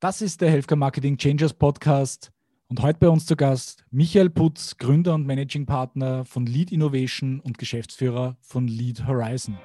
[0.00, 2.30] Das ist der Healthcare Marketing Changers Podcast
[2.68, 7.40] und heute bei uns zu Gast Michael Putz, Gründer und Managing Partner von Lead Innovation
[7.40, 9.58] und Geschäftsführer von Lead Horizon.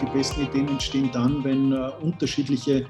[0.00, 2.84] Die besten Ideen entstehen dann, wenn uh, unterschiedliche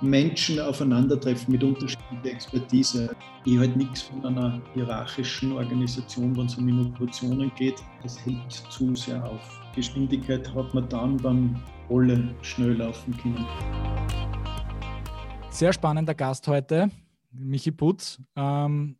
[0.00, 3.16] Menschen aufeinandertreffen mit unterschiedlicher Expertise.
[3.46, 7.82] Ich halte nichts von einer hierarchischen Organisation, wenn es um Innovationen geht.
[8.04, 9.60] Das hält zu sehr auf.
[9.74, 11.60] Geschwindigkeit hat man dann, wenn
[11.90, 14.27] alle schnell laufen können.
[15.58, 16.88] Sehr spannender Gast heute,
[17.32, 18.22] Michi Putz.
[18.36, 18.96] Ähm,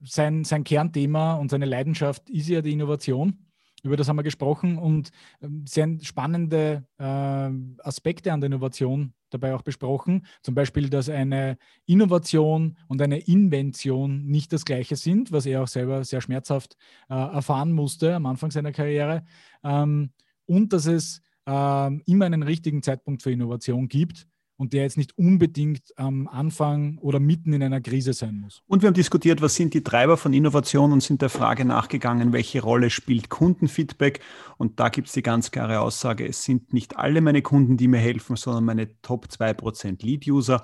[0.00, 3.46] sein, sein Kernthema und seine Leidenschaft ist ja die Innovation.
[3.84, 9.54] Über das haben wir gesprochen und ähm, sehr spannende äh, Aspekte an der Innovation dabei
[9.54, 10.26] auch besprochen.
[10.42, 15.68] Zum Beispiel, dass eine Innovation und eine Invention nicht das gleiche sind, was er auch
[15.68, 16.76] selber sehr schmerzhaft
[17.10, 19.22] äh, erfahren musste am Anfang seiner Karriere.
[19.62, 20.10] Ähm,
[20.46, 25.16] und dass es äh, immer einen richtigen Zeitpunkt für Innovation gibt und der jetzt nicht
[25.18, 28.62] unbedingt am Anfang oder mitten in einer Krise sein muss.
[28.66, 32.32] Und wir haben diskutiert, was sind die Treiber von Innovation und sind der Frage nachgegangen,
[32.32, 34.20] welche Rolle spielt Kundenfeedback.
[34.58, 37.88] Und da gibt es die ganz klare Aussage, es sind nicht alle meine Kunden, die
[37.88, 40.62] mir helfen, sondern meine Top 2% Lead-User.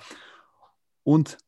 [1.03, 1.39] Und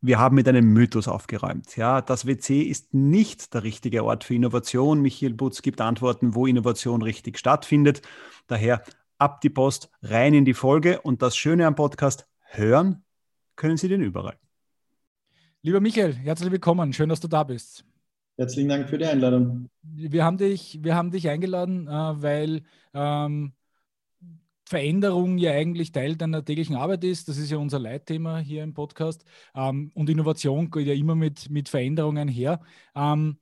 [0.00, 1.76] wir haben mit einem Mythos aufgeräumt.
[1.76, 5.00] Ja, das WC ist nicht der richtige Ort für Innovation.
[5.02, 8.02] Michael Butz gibt Antworten, wo Innovation richtig stattfindet.
[8.46, 8.84] Daher
[9.18, 11.00] ab die Post, rein in die Folge.
[11.00, 13.04] Und das Schöne am Podcast, hören
[13.56, 14.38] können Sie den überall.
[15.62, 16.92] Lieber Michael, herzlich willkommen.
[16.92, 17.84] Schön, dass du da bist.
[18.36, 19.68] Herzlichen Dank für die Einladung.
[19.82, 22.62] Wir haben dich, wir haben dich eingeladen, äh, weil
[22.94, 23.52] ähm,
[24.64, 27.28] Veränderung ja eigentlich Teil deiner täglichen Arbeit ist.
[27.28, 29.24] Das ist ja unser Leitthema hier im Podcast.
[29.56, 32.60] Ähm, und Innovation geht ja immer mit, mit Veränderungen her.
[32.94, 33.38] Ähm,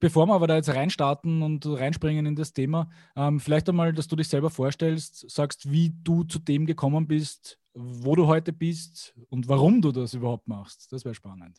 [0.00, 4.06] Bevor wir aber da jetzt reinstarten und reinspringen in das Thema, ähm, vielleicht einmal, dass
[4.06, 9.14] du dich selber vorstellst, sagst, wie du zu dem gekommen bist, wo du heute bist
[9.28, 10.92] und warum du das überhaupt machst.
[10.92, 11.58] Das wäre spannend.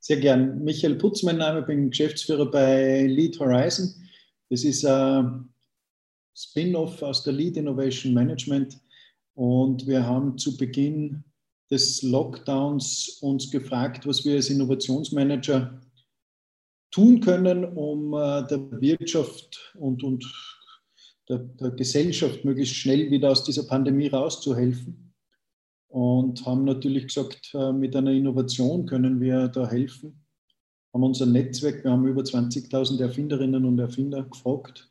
[0.00, 0.64] Sehr gern.
[0.64, 3.94] Michael Putz, mein Name, ich bin Geschäftsführer bei Lead Horizon.
[4.48, 5.48] Das ist ein
[6.34, 8.80] Spin-off aus der Lead Innovation Management
[9.34, 11.22] und wir haben zu Beginn
[11.70, 15.80] des Lockdowns uns gefragt, was wir als Innovationsmanager
[16.90, 20.24] tun können, um äh, der Wirtschaft und, und
[21.28, 25.14] der, der, Gesellschaft möglichst schnell wieder aus dieser Pandemie rauszuhelfen.
[25.88, 30.24] Und haben natürlich gesagt, äh, mit einer Innovation können wir da helfen.
[30.92, 34.90] Haben unser Netzwerk, wir haben über 20.000 Erfinderinnen und Erfinder gefragt,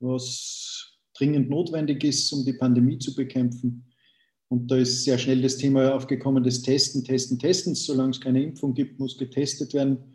[0.00, 3.84] was dringend notwendig ist, um die Pandemie zu bekämpfen.
[4.48, 7.74] Und da ist sehr schnell das Thema aufgekommen, das Testen, Testen, Testen.
[7.74, 10.13] Solange es keine Impfung gibt, muss getestet werden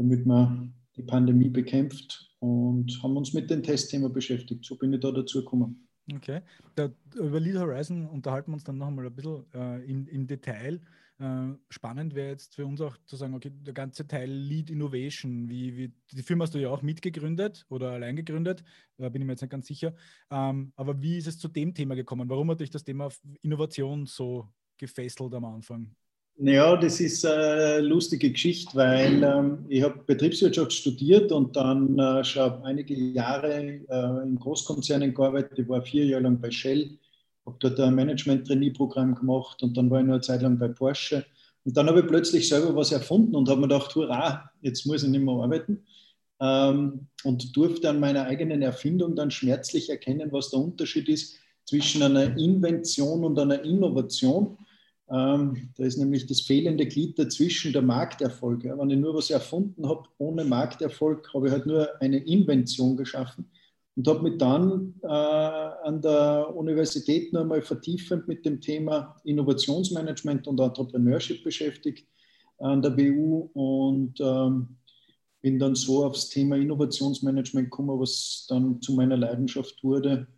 [0.00, 4.64] damit man die Pandemie bekämpft und haben uns mit dem Testthema beschäftigt.
[4.64, 5.86] So bin ich da dazu gekommen.
[6.10, 6.40] Okay.
[6.74, 10.26] Da, über Lead Horizon unterhalten wir uns dann noch einmal ein bisschen äh, im, im,
[10.26, 10.80] Detail.
[11.18, 15.50] Äh, spannend wäre jetzt für uns auch zu sagen, okay, der ganze Teil Lead Innovation,
[15.50, 18.64] wie, wie die Firma hast du ja auch mitgegründet oder allein gegründet,
[18.96, 19.94] da bin ich mir jetzt nicht ganz sicher.
[20.30, 22.28] Ähm, aber wie ist es zu dem Thema gekommen?
[22.30, 23.10] Warum hat dich das Thema
[23.42, 25.94] Innovation so gefesselt am Anfang?
[26.42, 32.24] Naja, das ist eine lustige Geschichte, weil ähm, ich habe Betriebswirtschaft studiert und dann äh,
[32.24, 35.58] schon einige Jahre äh, in Großkonzernen gearbeitet.
[35.58, 36.96] Ich war vier Jahre lang bei Shell,
[37.44, 41.26] habe dort ein Management-Trainee-Programm gemacht und dann war ich noch eine Zeit lang bei Porsche.
[41.66, 45.02] Und dann habe ich plötzlich selber was erfunden und habe mir gedacht, hurra, jetzt muss
[45.02, 45.84] ich nicht mehr arbeiten.
[46.40, 51.36] Ähm, und durfte an meiner eigenen Erfindung dann schmerzlich erkennen, was der Unterschied ist
[51.66, 54.56] zwischen einer Invention und einer Innovation.
[55.10, 58.62] Ähm, da ist nämlich das fehlende Glied dazwischen der Markterfolg.
[58.64, 58.78] Ja.
[58.78, 63.50] Wenn ich nur was erfunden habe ohne Markterfolg, habe ich halt nur eine Invention geschaffen
[63.96, 70.46] und habe mich dann äh, an der Universität noch einmal vertiefend mit dem Thema Innovationsmanagement
[70.46, 72.06] und Entrepreneurship beschäftigt
[72.58, 74.76] an der BU und ähm,
[75.40, 80.28] bin dann so aufs Thema Innovationsmanagement gekommen, was dann zu meiner Leidenschaft wurde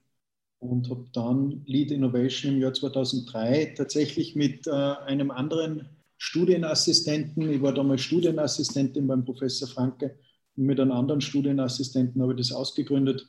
[0.62, 5.88] und habe dann Lead Innovation im Jahr 2003 tatsächlich mit äh, einem anderen
[6.18, 10.16] Studienassistenten, ich war damals Studienassistentin beim Professor Franke,
[10.56, 13.28] und mit einem anderen Studienassistenten habe ich das ausgegründet.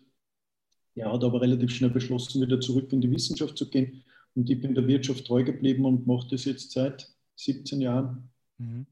[0.93, 4.03] Er hat aber relativ schnell beschlossen, wieder zurück in die Wissenschaft zu gehen.
[4.35, 8.29] Und ich bin der Wirtschaft treu geblieben und mache das jetzt seit 17 Jahren.
[8.59, 8.85] Mhm.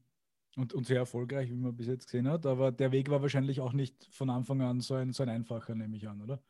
[0.56, 2.44] Und, und, sehr erfolgreich, wie man bis jetzt gesehen hat.
[2.44, 5.76] Aber der Weg war wahrscheinlich auch nicht von Anfang an so ein, so ein einfacher,
[5.76, 6.42] nehme ich an, oder?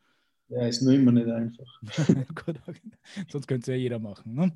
[0.49, 1.81] Ja, ist nur immer nicht einfach.
[2.45, 2.59] Gut,
[3.29, 4.35] sonst könnte es ja jeder machen.
[4.35, 4.51] Ne?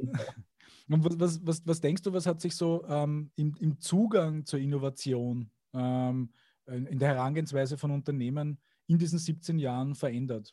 [0.88, 4.58] Und was, was, was, denkst du, was hat sich so ähm, im, im, Zugang zur
[4.58, 6.30] Innovation, ähm,
[6.66, 8.58] in der Herangehensweise von Unternehmen
[8.88, 10.52] in diesen 17 Jahren verändert?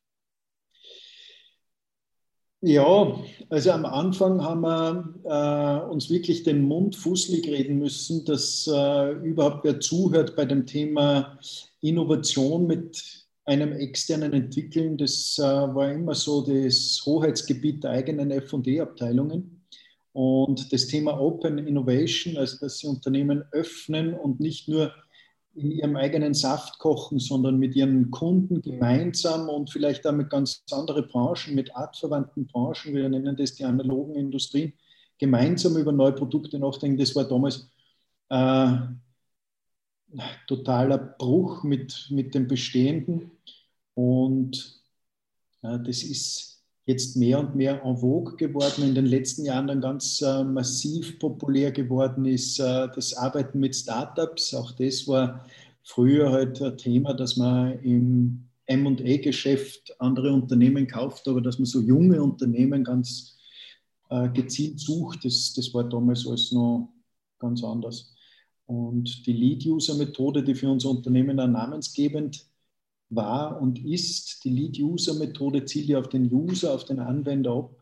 [2.61, 3.19] Ja,
[3.49, 9.11] also am Anfang haben wir äh, uns wirklich den Mund fußlig reden müssen, dass äh,
[9.11, 11.37] überhaupt wer zuhört bei dem Thema
[11.81, 14.97] Innovation mit einem externen Entwickeln.
[14.97, 19.65] Das äh, war immer so das Hoheitsgebiet der eigenen FD-Abteilungen.
[20.11, 24.91] Und das Thema Open Innovation, also dass sie Unternehmen öffnen und nicht nur
[25.55, 30.63] in ihrem eigenen Saft kochen, sondern mit ihren Kunden gemeinsam und vielleicht auch mit ganz
[30.71, 34.73] anderen Branchen, mit artverwandten Branchen, wir nennen das die analogen Industrien,
[35.17, 36.97] gemeinsam über neue Produkte nachdenken.
[36.97, 37.69] Das war damals
[38.29, 38.77] äh,
[40.47, 43.31] totaler Bruch mit, mit dem Bestehenden.
[43.93, 44.81] Und
[45.63, 48.83] äh, das ist jetzt mehr und mehr en vogue geworden.
[48.83, 53.75] In den letzten Jahren dann ganz äh, massiv populär geworden ist äh, das Arbeiten mit
[53.75, 54.53] Startups.
[54.53, 55.45] Auch das war
[55.83, 61.81] früher halt ein Thema, dass man im M&A-Geschäft andere Unternehmen kauft, aber dass man so
[61.81, 63.37] junge Unternehmen ganz
[64.09, 66.89] äh, gezielt sucht, das, das war damals alles noch
[67.39, 68.13] ganz anders.
[68.67, 72.45] Und die Lead-User-Methode, die für unser Unternehmen auch namensgebend
[73.09, 77.75] war und ist, die Lead-User-Methode zielt ja auf den User, auf den Anwender ab,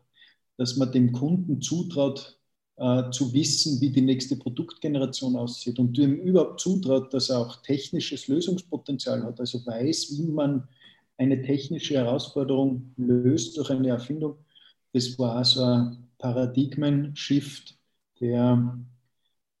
[0.56, 2.38] dass man dem Kunden zutraut,
[2.76, 7.56] äh, zu wissen, wie die nächste Produktgeneration aussieht und ihm überhaupt zutraut, dass er auch
[7.62, 10.68] technisches Lösungspotenzial hat, also weiß, wie man
[11.18, 14.36] eine technische Herausforderung löst durch eine Erfindung.
[14.92, 17.76] Das war so ein Paradigmen-Shift,
[18.20, 18.78] der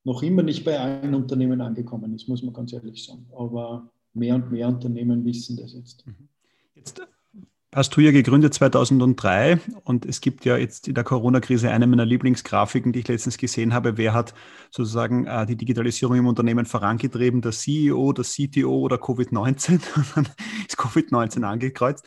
[0.06, 3.26] noch immer nicht bei allen Unternehmen angekommen ist, muss man ganz ehrlich sagen.
[3.36, 6.06] Aber mehr und mehr Unternehmen wissen das jetzt.
[6.06, 6.28] Mhm.
[6.76, 7.00] Jetzt
[7.76, 12.06] hast du ja gegründet 2003 und es gibt ja jetzt in der Corona-Krise eine meiner
[12.06, 13.98] Lieblingsgrafiken, die ich letztens gesehen habe.
[13.98, 14.32] Wer hat
[14.70, 17.42] sozusagen äh, die Digitalisierung im Unternehmen vorangetrieben?
[17.42, 19.82] Der CEO, der CTO oder Covid-19?
[20.14, 20.26] dann
[20.66, 22.06] ist Covid-19 angekreuzt.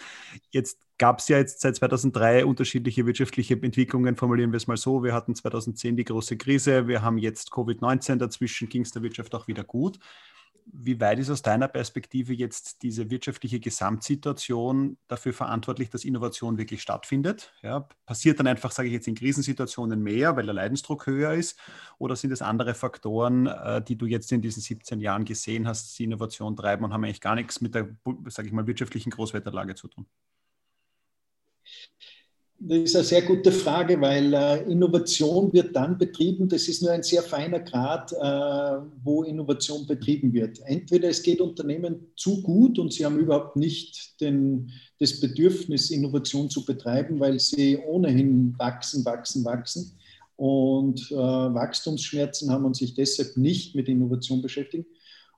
[0.49, 5.03] Jetzt gab es ja jetzt seit 2003 unterschiedliche wirtschaftliche Entwicklungen, formulieren wir es mal so.
[5.03, 9.35] Wir hatten 2010 die große Krise, wir haben jetzt Covid-19, dazwischen ging es der Wirtschaft
[9.35, 9.99] auch wieder gut.
[10.71, 16.81] Wie weit ist aus deiner Perspektive jetzt diese wirtschaftliche Gesamtsituation dafür verantwortlich, dass Innovation wirklich
[16.83, 17.51] stattfindet?
[17.63, 21.59] Ja, passiert dann einfach, sage ich jetzt, in Krisensituationen mehr, weil der Leidensdruck höher ist?
[21.97, 25.97] Oder sind es andere Faktoren, äh, die du jetzt in diesen 17 Jahren gesehen hast,
[25.97, 27.89] die Innovation treiben und haben eigentlich gar nichts mit der,
[28.27, 30.05] sage ich mal, wirtschaftlichen Großwetterlage zu tun?
[32.61, 36.91] Das ist eine sehr gute Frage, weil äh, Innovation wird dann betrieben, das ist nur
[36.91, 40.59] ein sehr feiner Grad, äh, wo Innovation betrieben wird.
[40.65, 46.49] Entweder es geht Unternehmen zu gut und sie haben überhaupt nicht den, das Bedürfnis, Innovation
[46.49, 49.97] zu betreiben, weil sie ohnehin wachsen, wachsen, wachsen
[50.35, 54.85] und äh, Wachstumsschmerzen haben und sich deshalb nicht mit Innovation beschäftigen.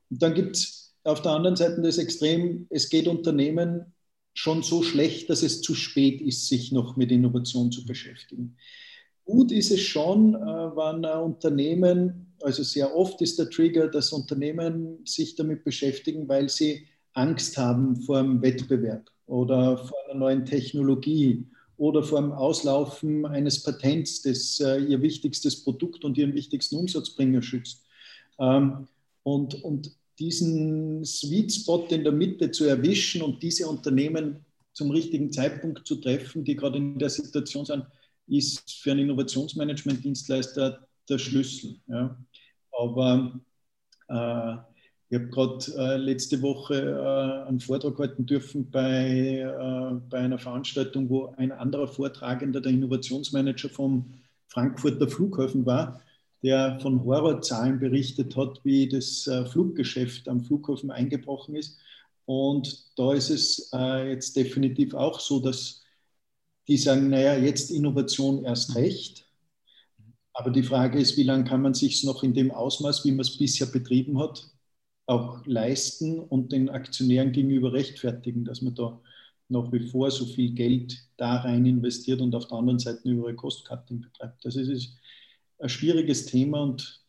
[0.09, 3.94] Und dann gibt es auf der anderen Seite das Extrem, es geht Unternehmen
[4.33, 8.55] schon so schlecht, dass es zu spät ist, sich noch mit Innovation zu beschäftigen.
[9.25, 14.11] Gut ist es schon, äh, wenn ein Unternehmen, also sehr oft ist der Trigger, dass
[14.11, 20.45] Unternehmen sich damit beschäftigen, weil sie Angst haben vor einem Wettbewerb oder vor einer neuen
[20.45, 21.45] Technologie
[21.77, 27.41] oder vor dem Auslaufen eines Patents, das äh, ihr wichtigstes Produkt und ihren wichtigsten Umsatzbringer
[27.41, 27.85] schützt.
[28.39, 28.87] Ähm,
[29.23, 29.91] und, und
[30.21, 35.95] diesen Sweet Spot in der Mitte zu erwischen und diese Unternehmen zum richtigen Zeitpunkt zu
[35.95, 37.85] treffen, die gerade in der Situation sind,
[38.27, 41.77] ist für einen Innovationsmanagement-Dienstleister der Schlüssel.
[41.88, 42.15] Ja.
[42.72, 43.41] Aber
[44.07, 44.55] äh,
[45.10, 50.38] ich habe gerade äh, letzte Woche äh, einen Vortrag halten dürfen bei, äh, bei einer
[50.38, 54.13] Veranstaltung, wo ein anderer Vortragender, der Innovationsmanager vom
[54.48, 56.00] Frankfurter Flughafen war
[56.43, 61.79] der von Horrorzahlen berichtet hat, wie das äh, Fluggeschäft am Flughafen eingebrochen ist.
[62.25, 65.83] Und da ist es äh, jetzt definitiv auch so, dass
[66.67, 69.27] die sagen, naja, jetzt Innovation erst recht.
[70.33, 73.21] Aber die Frage ist, wie lange kann man sich noch in dem Ausmaß, wie man
[73.21, 74.50] es bisher betrieben hat,
[75.05, 79.01] auch leisten und den Aktionären gegenüber rechtfertigen, dass man da
[79.50, 83.33] nach wie vor so viel Geld da rein investiert und auf der anderen Seite über
[83.33, 84.45] Cost-Cutting betreibt.
[84.45, 84.98] Das ist
[85.62, 87.01] ein schwieriges Thema und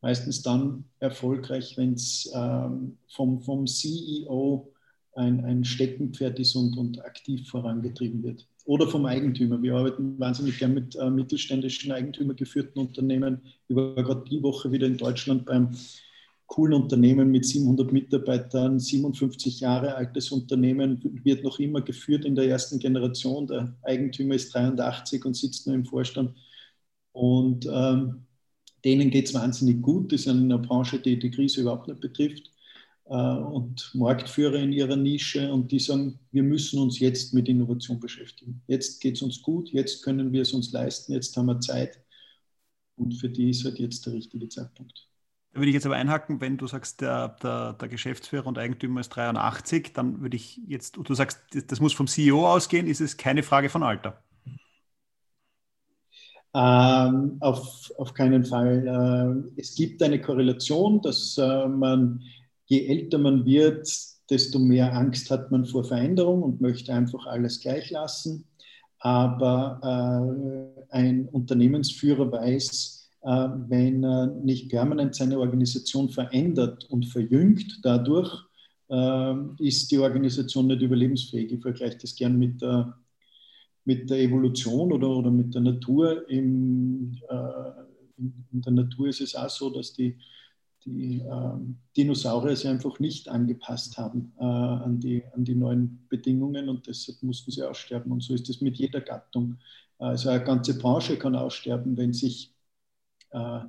[0.00, 4.72] meistens dann erfolgreich, wenn es ähm, vom, vom CEO
[5.14, 8.46] ein, ein Steckenpferd ist und, und aktiv vorangetrieben wird.
[8.64, 9.60] Oder vom Eigentümer.
[9.62, 13.42] Wir arbeiten wahnsinnig gern mit äh, mittelständischen eigentümergeführten Unternehmen.
[13.68, 15.70] Ich war gerade die Woche wieder in Deutschland beim
[16.46, 22.46] coolen Unternehmen mit 700 Mitarbeitern, 57 Jahre altes Unternehmen, wird noch immer geführt in der
[22.46, 23.46] ersten Generation.
[23.46, 26.36] Der Eigentümer ist 83 und sitzt nur im Vorstand.
[27.12, 28.26] Und ähm,
[28.84, 30.12] denen geht es wahnsinnig gut.
[30.12, 32.52] Das ist eine Branche, die die Krise überhaupt nicht betrifft.
[33.06, 38.00] Äh, und Marktführer in ihrer Nische und die sagen, wir müssen uns jetzt mit Innovation
[38.00, 38.62] beschäftigen.
[38.66, 42.00] Jetzt geht es uns gut, jetzt können wir es uns leisten, jetzt haben wir Zeit
[42.96, 45.08] und für die ist halt jetzt der richtige Zeitpunkt.
[45.52, 49.00] Da würde ich jetzt aber einhaken, wenn du sagst, der, der, der, Geschäftsführer und Eigentümer
[49.00, 53.18] ist 83, dann würde ich jetzt, du sagst, das muss vom CEO ausgehen, ist es
[53.18, 54.22] keine Frage von Alter.
[56.54, 58.86] Ähm, auf, auf keinen Fall.
[59.56, 62.20] Äh, es gibt eine Korrelation, dass äh, man,
[62.66, 63.88] je älter man wird,
[64.28, 68.44] desto mehr Angst hat man vor Veränderung und möchte einfach alles gleich lassen.
[68.98, 77.80] Aber äh, ein Unternehmensführer weiß, äh, wenn er nicht permanent seine Organisation verändert und verjüngt
[77.82, 78.30] dadurch,
[78.90, 81.50] äh, ist die Organisation nicht überlebensfähig.
[81.50, 82.94] Ich vergleiche das gern mit der,
[83.84, 86.28] mit der Evolution oder, oder mit der Natur.
[86.28, 87.70] Im, äh,
[88.18, 90.18] in der Natur ist es auch so, dass die,
[90.84, 91.52] die äh,
[91.96, 97.22] Dinosaurier sich einfach nicht angepasst haben äh, an, die, an die neuen Bedingungen und deshalb
[97.22, 98.12] mussten sie aussterben.
[98.12, 99.58] Und so ist es mit jeder Gattung.
[99.98, 102.54] Also eine ganze Branche kann aussterben, wenn sich
[103.30, 103.60] äh,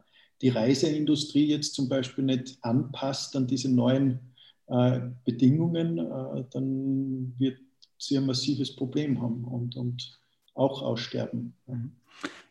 [0.42, 4.34] die Reiseindustrie jetzt zum Beispiel nicht anpasst an diese neuen
[4.68, 7.60] äh, Bedingungen, äh, dann wird
[8.12, 10.20] ein massives Problem haben und, und
[10.54, 11.56] auch aussterben.
[11.68, 11.92] Mhm.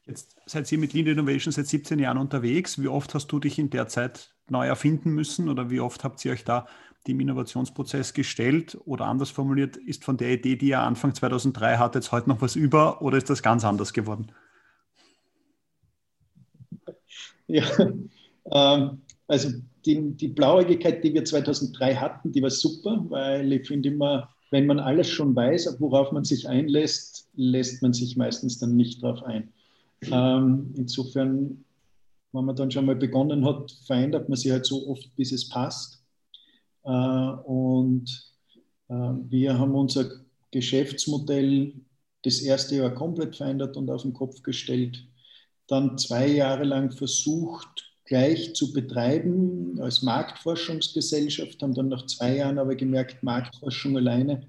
[0.06, 2.80] Jetzt seid ihr mit Lean Innovation seit 17 Jahren unterwegs.
[2.82, 6.24] Wie oft hast du dich in der Zeit neu erfinden müssen oder wie oft habt
[6.24, 6.66] ihr euch da
[7.06, 8.76] dem Innovationsprozess gestellt?
[8.84, 12.40] Oder anders formuliert, ist von der Idee, die ihr Anfang 2003 hattet, jetzt heute noch
[12.40, 14.32] was über oder ist das ganz anders geworden?
[17.48, 17.66] Ja,
[18.50, 19.50] ähm, also
[19.84, 24.66] die, die Blauäugigkeit, die wir 2003 hatten, die war super, weil ich finde immer, wenn
[24.66, 29.22] man alles schon weiß, worauf man sich einlässt, lässt man sich meistens dann nicht darauf
[29.24, 29.52] ein.
[30.02, 31.64] Ähm, insofern,
[32.32, 35.48] wenn man dann schon mal begonnen hat, verändert man sich halt so oft, bis es
[35.48, 36.04] passt.
[36.84, 38.04] Äh, und
[38.88, 40.10] äh, wir haben unser
[40.50, 41.72] Geschäftsmodell
[42.22, 45.02] das erste Jahr komplett verändert und auf den Kopf gestellt
[45.66, 52.58] dann zwei Jahre lang versucht, gleich zu betreiben als Marktforschungsgesellschaft, haben dann nach zwei Jahren
[52.58, 54.46] aber gemerkt, Marktforschung alleine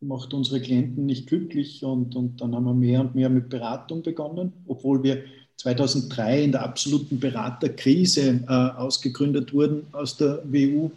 [0.00, 4.02] macht unsere Klienten nicht glücklich und, und dann haben wir mehr und mehr mit Beratung
[4.02, 5.24] begonnen, obwohl wir
[5.58, 10.90] 2003 in der absoluten Beraterkrise äh, ausgegründet wurden aus der WU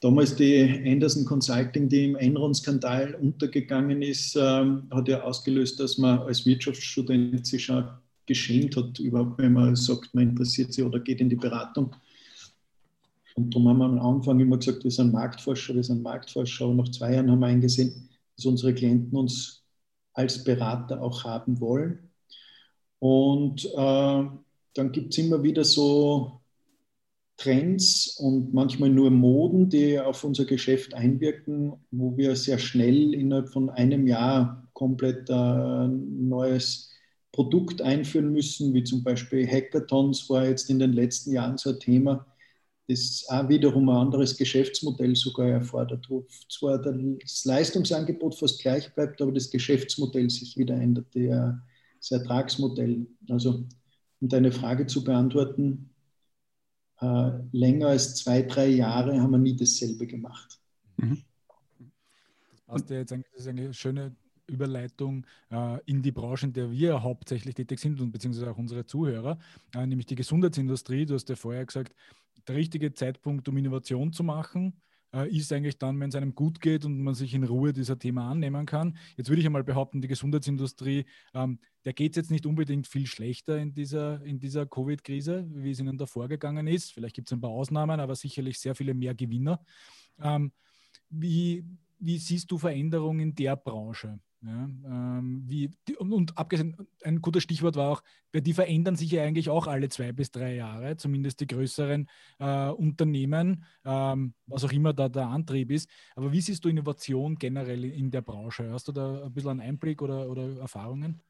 [0.00, 6.18] Damals die Anderson Consulting, die im Enron-Skandal untergegangen ist, ähm, hat ja ausgelöst, dass man
[6.18, 7.84] als Wirtschaftsstudent sich schon
[8.26, 11.94] geschämt hat, überhaupt wenn man sagt, man interessiert sich oder geht in die Beratung.
[13.34, 16.68] Und darum haben wir am Anfang immer gesagt, wir sind Marktforscher, wir sind Marktforscher.
[16.68, 19.64] Und nach zwei Jahren haben wir eingesehen, dass unsere Klienten uns
[20.12, 22.10] als Berater auch haben wollen.
[22.98, 24.24] Und äh,
[24.74, 26.40] dann gibt es immer wieder so
[27.36, 33.48] Trends und manchmal nur Moden, die auf unser Geschäft einwirken, wo wir sehr schnell innerhalb
[33.48, 36.91] von einem Jahr komplett äh, neues
[37.32, 41.80] Produkt einführen müssen, wie zum Beispiel Hackathons war jetzt in den letzten Jahren so ein
[41.80, 42.26] Thema,
[42.88, 49.22] das auch wiederum ein anderes Geschäftsmodell sogar erfordert, wo zwar das Leistungsangebot fast gleich bleibt,
[49.22, 53.06] aber das Geschäftsmodell sich wieder ändert, das Ertragsmodell.
[53.30, 53.64] Also
[54.20, 55.90] um deine Frage zu beantworten,
[57.00, 60.60] äh, länger als zwei, drei Jahre haben wir nie dasselbe gemacht.
[60.98, 61.22] Mhm.
[62.50, 64.14] Das passt ja jetzt eigentlich, das ist eine schöne
[64.46, 68.84] Überleitung äh, in die Branche, in der wir hauptsächlich tätig sind und beziehungsweise auch unsere
[68.86, 69.38] Zuhörer,
[69.74, 71.06] äh, nämlich die Gesundheitsindustrie.
[71.06, 71.94] Du hast ja vorher gesagt,
[72.46, 74.74] der richtige Zeitpunkt, um Innovation zu machen,
[75.14, 77.98] äh, ist eigentlich dann, wenn es einem gut geht und man sich in Ruhe dieser
[77.98, 78.96] Thema annehmen kann.
[79.16, 83.06] Jetzt würde ich einmal behaupten, die Gesundheitsindustrie, ähm, der geht es jetzt nicht unbedingt viel
[83.06, 86.92] schlechter in dieser, in dieser Covid-Krise, wie es ihnen davor gegangen ist.
[86.92, 89.64] Vielleicht gibt es ein paar Ausnahmen, aber sicherlich sehr viele mehr Gewinner.
[90.20, 90.52] Ähm,
[91.10, 91.64] wie,
[91.98, 94.18] wie siehst du Veränderungen in der Branche?
[94.44, 98.02] Ja, ähm, wie, und, und, abgesehen, ein gutes Stichwort war auch,
[98.34, 102.08] die verändern sich ja eigentlich auch alle zwei bis drei Jahre, zumindest die größeren
[102.40, 105.88] äh, Unternehmen, ähm, was auch immer da der Antrieb ist.
[106.16, 108.68] Aber wie siehst du Innovation generell in der Branche?
[108.72, 111.20] Hast du da ein bisschen einen Einblick oder, oder Erfahrungen?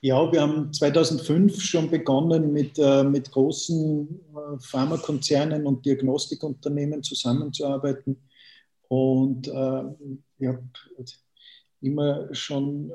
[0.00, 8.16] Ja, wir haben 2005 schon begonnen, mit, äh, mit großen äh, Pharmakonzernen und Diagnostikunternehmen zusammenzuarbeiten.
[8.88, 9.82] Und äh,
[10.38, 10.62] ich habe
[11.84, 12.90] immer schon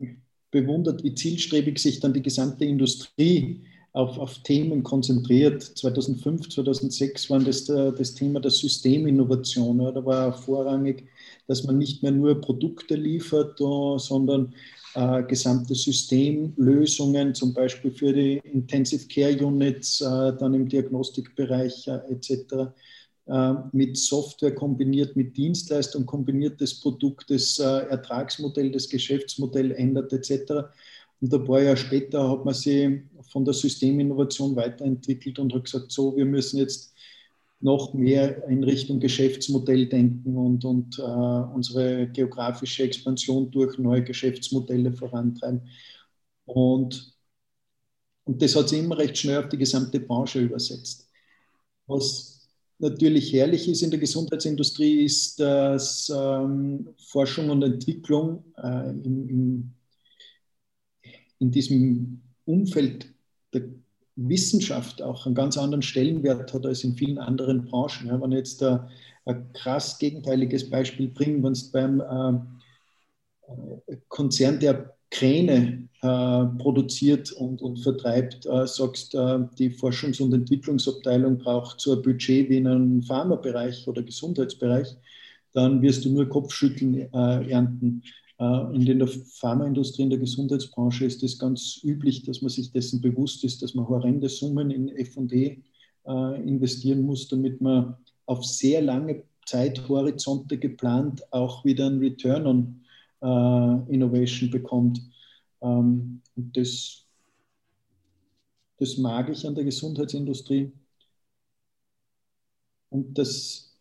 [0.00, 0.06] äh,
[0.50, 5.62] bewundert, wie zielstrebig sich dann die gesamte Industrie auf, auf Themen konzentriert.
[5.62, 9.78] 2005, 2006 waren das der, das Thema der Systeminnovation.
[9.78, 11.06] Da war vorrangig,
[11.46, 14.54] dass man nicht mehr nur Produkte liefert, sondern
[14.94, 20.04] äh, gesamte Systemlösungen, zum Beispiel für die Intensive Care Units, äh,
[20.36, 22.72] dann im Diagnostikbereich äh, etc.
[23.30, 30.12] Äh, mit Software kombiniert, mit Dienstleistung kombiniert, das Produkt, das äh, Ertragsmodell, das Geschäftsmodell ändert
[30.12, 30.72] etc.
[31.20, 35.92] Und ein paar Jahre später hat man sich von der Systeminnovation weiterentwickelt und hat gesagt,
[35.92, 36.92] so, wir müssen jetzt
[37.60, 44.92] noch mehr in Richtung Geschäftsmodell denken und, und äh, unsere geografische Expansion durch neue Geschäftsmodelle
[44.92, 45.68] vorantreiben.
[46.46, 47.14] Und,
[48.24, 51.08] und das hat sich immer recht schnell auf die gesamte Branche übersetzt.
[51.86, 52.39] Was
[52.80, 59.74] natürlich herrlich ist in der Gesundheitsindustrie, ist, dass ähm, Forschung und Entwicklung äh, in, in,
[61.38, 63.12] in diesem Umfeld
[63.52, 63.62] der
[64.16, 68.08] Wissenschaft auch einen ganz anderen Stellenwert hat als in vielen anderen Branchen.
[68.08, 68.88] Ja, wenn ich jetzt ein,
[69.24, 77.60] ein krass gegenteiliges Beispiel bringe, wenn es beim äh, Konzern, der Kräne äh, produziert und,
[77.62, 82.66] und vertreibt, äh, sagst, äh, die Forschungs- und Entwicklungsabteilung braucht so ein Budget wie in
[82.66, 84.88] einem Pharmabereich oder Gesundheitsbereich,
[85.52, 88.02] dann wirst du nur Kopfschütteln äh, ernten.
[88.38, 92.70] Äh, und in der Pharmaindustrie, in der Gesundheitsbranche ist es ganz üblich, dass man sich
[92.70, 95.62] dessen bewusst ist, dass man horrende Summen in FD
[96.06, 102.80] äh, investieren muss, damit man auf sehr lange Zeithorizonte geplant auch wieder einen Return on
[103.26, 105.00] Innovation bekommt.
[105.60, 107.06] Ähm, und das,
[108.78, 110.72] das mag ich an der Gesundheitsindustrie.
[112.90, 113.78] Und dass,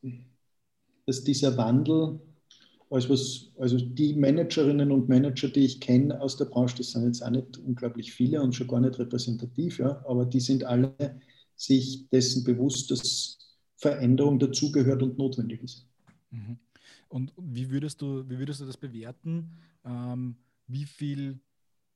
[1.05, 2.19] dass dieser Wandel
[2.91, 7.05] als was, also die Managerinnen und Manager, die ich kenne aus der Branche, das sind
[7.05, 10.96] jetzt auch nicht unglaublich viele und schon gar nicht repräsentativ, ja, aber die sind alle
[11.55, 13.38] sich dessen bewusst, dass
[13.75, 15.86] Veränderung dazugehört und notwendig ist.
[16.31, 16.58] Mhm.
[17.08, 19.58] Und wie würdest du, wie würdest du das bewerten?
[19.86, 21.39] Ähm, wie, viel,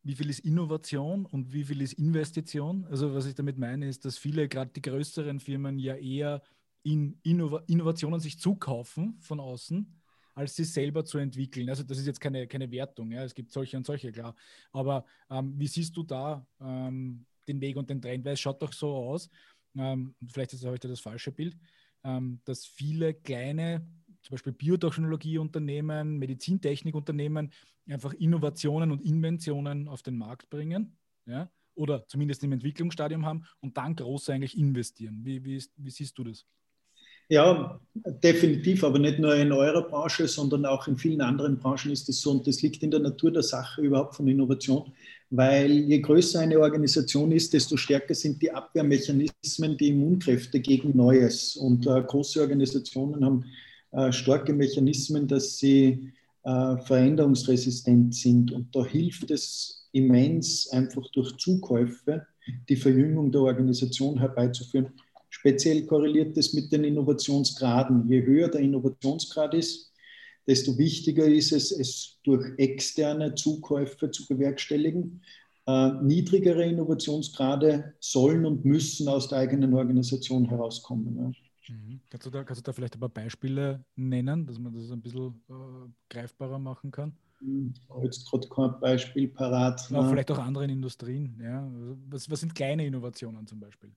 [0.03, 2.85] wie viel ist Innovation und wie viel ist Investition?
[2.89, 6.41] Also was ich damit meine, ist, dass viele, gerade die größeren Firmen, ja eher
[6.83, 9.99] in Innov Innovationen sich zukaufen von außen
[10.35, 11.69] als sie selber zu entwickeln.
[11.69, 13.23] Also das ist jetzt keine, keine Wertung, ja.
[13.23, 14.35] es gibt solche und solche, klar.
[14.71, 18.25] Aber ähm, wie siehst du da ähm, den Weg und den Trend?
[18.25, 19.29] Weil es schaut doch so aus,
[19.75, 21.57] ähm, vielleicht ist heute das falsche Bild,
[22.03, 23.87] ähm, dass viele kleine,
[24.23, 27.51] zum Beispiel Biotechnologieunternehmen, Medizintechnikunternehmen
[27.89, 30.97] einfach Innovationen und Inventionen auf den Markt bringen.
[31.25, 31.51] Ja?
[31.75, 35.21] Oder zumindest im Entwicklungsstadium haben und dann groß eigentlich investieren.
[35.23, 36.45] Wie, wie, wie siehst du das?
[37.29, 42.07] Ja, definitiv, aber nicht nur in eurer Branche, sondern auch in vielen anderen Branchen ist
[42.09, 44.91] es so und das liegt in der Natur der Sache überhaupt von Innovation,
[45.29, 51.55] weil je größer eine Organisation ist, desto stärker sind die Abwehrmechanismen, die Immunkräfte gegen Neues
[51.55, 53.45] und äh, große Organisationen haben
[54.11, 56.11] starke Mechanismen, dass sie
[56.43, 62.25] äh, veränderungsresistent sind und da hilft es immens, einfach durch Zukäufe
[62.67, 64.87] die Verjüngung der Organisation herbeizuführen
[65.33, 68.07] Speziell korreliert das mit den Innovationsgraden.
[68.07, 69.91] Je höher der Innovationsgrad ist,
[70.45, 75.23] desto wichtiger ist es, es durch externe Zukäufe zu bewerkstelligen.
[75.65, 81.17] Äh, niedrigere Innovationsgrade sollen und müssen aus der eigenen Organisation herauskommen.
[81.17, 81.31] Ja.
[81.69, 82.01] Mhm.
[82.09, 85.01] Kannst, du da, kannst du da vielleicht ein paar Beispiele nennen, dass man das ein
[85.01, 87.13] bisschen äh, greifbarer machen kann?
[87.41, 89.89] Ich habe jetzt gerade kein Beispiel parat.
[89.89, 91.37] Ja, vielleicht auch andere Industrien.
[91.41, 91.69] Ja.
[92.09, 93.91] Was, was sind kleine Innovationen zum Beispiel?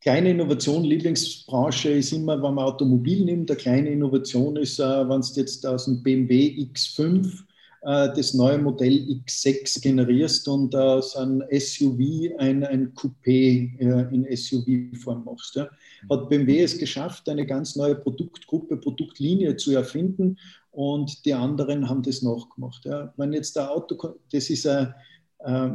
[0.00, 3.50] kleine Innovation, Lieblingsbranche ist immer, wenn man Automobil nimmt.
[3.50, 7.49] Eine kleine Innovation ist, äh, wenn du jetzt aus dem BMW X5 äh,
[7.82, 15.24] das neue Modell X6 generierst und aus einem SUV ein, ein Coupé äh, in SUV-Form
[15.24, 15.56] machst.
[15.56, 15.70] Ja.
[16.10, 20.38] Hat BMW es geschafft, eine ganz neue Produktgruppe, Produktlinie zu erfinden
[20.70, 22.84] und die anderen haben das nachgemacht.
[22.84, 23.14] Ja.
[23.16, 23.96] Wenn jetzt der Auto,
[24.30, 24.94] das ist eine
[25.38, 25.70] äh,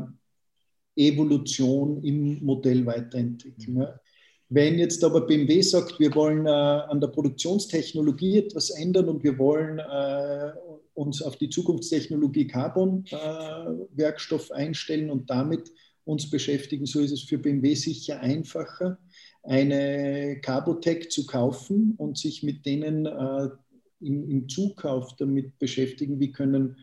[0.96, 3.78] Evolution im Modell weiterentwickeln.
[3.78, 4.00] Ja.
[4.50, 9.38] Wenn jetzt aber BMW sagt, wir wollen äh, an der Produktionstechnologie etwas ändern und wir
[9.40, 10.52] wollen äh,
[10.96, 15.72] uns auf die Zukunftstechnologie Carbon-Werkstoff äh, einstellen und damit
[16.06, 18.98] uns beschäftigen, so ist es für BMW sicher einfacher,
[19.44, 23.50] eine Carbotech zu kaufen und sich mit denen äh,
[24.02, 26.78] im, im Zukauf damit beschäftigen, wie können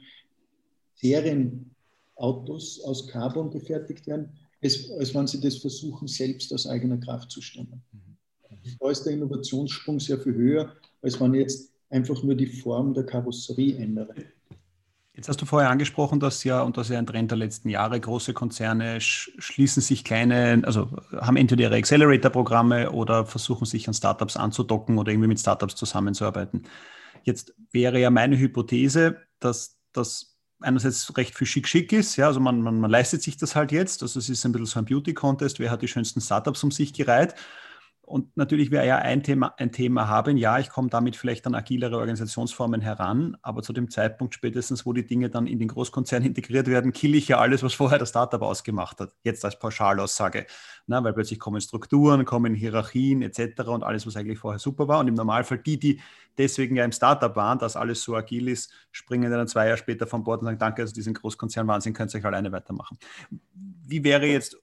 [0.95, 7.31] Serienautos aus Carbon gefertigt werden als, als wenn sie das versuchen, selbst aus eigener Kraft
[7.31, 7.83] zu stemmen.
[7.93, 8.79] Mhm.
[8.79, 13.05] Da ist der Innovationssprung sehr viel höher, als wenn jetzt einfach nur die Form der
[13.05, 14.15] Karosserie ändere.
[15.15, 17.69] Jetzt hast du vorher angesprochen, dass ja, und das ist ja ein Trend der letzten
[17.69, 23.95] Jahre, große Konzerne schließen sich kleine, also haben entweder ihre Accelerator-Programme oder versuchen sich an
[23.95, 26.63] Startups anzudocken oder irgendwie mit Startups zusammenzuarbeiten.
[27.25, 32.17] Jetzt wäre ja meine Hypothese, dass das einerseits recht viel schick-schick ist.
[32.17, 34.03] Ja, also man, man, man leistet sich das halt jetzt.
[34.03, 35.59] Also es ist ein bisschen so ein Beauty-Contest.
[35.59, 37.35] Wer hat die schönsten Startups um sich gereiht?
[38.05, 41.55] Und natürlich wäre ja ein Thema, ein Thema haben, ja, ich komme damit vielleicht an
[41.55, 46.23] agilere Organisationsformen heran, aber zu dem Zeitpunkt spätestens, wo die Dinge dann in den Großkonzern
[46.25, 49.15] integriert werden, kill ich ja alles, was vorher das Startup ausgemacht hat.
[49.23, 50.47] Jetzt als Pauschalaussage.
[50.87, 53.69] Na, weil plötzlich kommen Strukturen, kommen Hierarchien etc.
[53.69, 54.99] und alles, was eigentlich vorher super war.
[54.99, 56.01] Und im Normalfall die, die
[56.37, 60.09] deswegen ja im Startup waren, dass alles so agil ist, springen dann zwei Jahre später
[60.09, 62.99] von Bord und sagen, danke, also diesen Großkonzern Wahnsinn, könnt ihr euch alleine weitermachen.
[63.55, 64.57] Wie wäre jetzt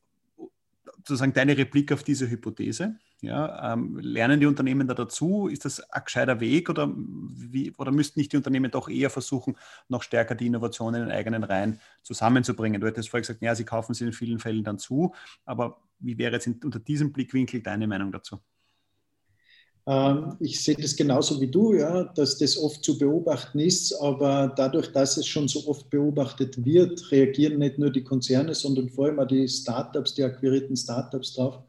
[0.98, 2.96] sozusagen deine Replik auf diese Hypothese?
[3.22, 5.48] Ja, ähm, lernen die Unternehmen da dazu?
[5.50, 9.58] Ist das ein gescheiter Weg oder, wie, oder müssten nicht die Unternehmen doch eher versuchen,
[9.90, 12.80] noch stärker die Innovationen in den eigenen Reihen zusammenzubringen?
[12.80, 16.18] Du hättest vorher gesagt, ja, sie kaufen sie in vielen Fällen dann zu, aber wie
[16.18, 18.40] wäre jetzt in, unter diesem Blickwinkel deine Meinung dazu?
[19.88, 24.54] Ähm, ich sehe das genauso wie du, ja, dass das oft zu beobachten ist, aber
[24.56, 29.06] dadurch, dass es schon so oft beobachtet wird, reagieren nicht nur die Konzerne, sondern vor
[29.08, 31.64] allem auch die Startups, die akquirierten Startups drauf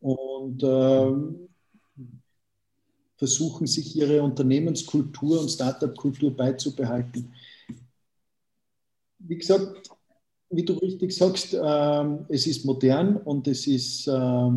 [0.00, 1.12] und äh,
[3.16, 7.32] versuchen sich ihre Unternehmenskultur und Startup-Kultur beizubehalten.
[9.18, 9.90] Wie gesagt,
[10.50, 14.50] wie du richtig sagst, äh, es ist modern und es ist äh,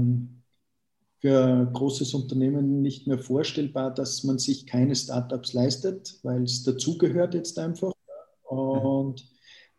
[1.20, 7.34] für großes Unternehmen nicht mehr vorstellbar, dass man sich keine Startups leistet, weil es dazugehört
[7.34, 7.94] jetzt einfach.
[8.44, 9.28] Und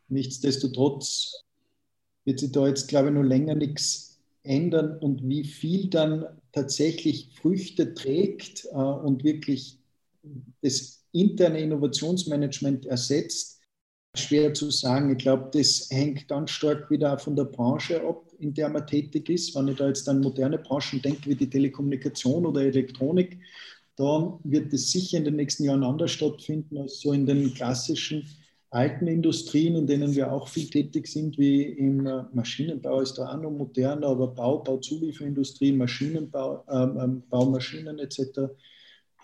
[0.09, 1.45] nichtsdestotrotz
[2.25, 4.12] wird sich da jetzt, glaube ich, noch länger nichts
[4.45, 9.79] ändern und wie viel dann tatsächlich Früchte trägt äh, und wirklich
[10.61, 13.61] das interne Innovationsmanagement ersetzt,
[14.17, 15.11] schwer zu sagen.
[15.11, 19.29] Ich glaube, das hängt ganz stark wieder von der Branche ab, in der man tätig
[19.29, 19.55] ist.
[19.55, 23.39] Wenn ich da jetzt an moderne Branchen denke, wie die Telekommunikation oder Elektronik,
[23.97, 28.27] dann wird es sicher in den nächsten Jahren anders stattfinden als so in den klassischen
[28.73, 33.31] alten Industrien, in denen wir auch viel tätig sind, wie im äh, Maschinenbau ist da
[33.31, 38.49] auch noch moderner, aber Bau, Bauzulieferindustrie, Maschinenbau, ähm, ähm, Baumaschinen etc.,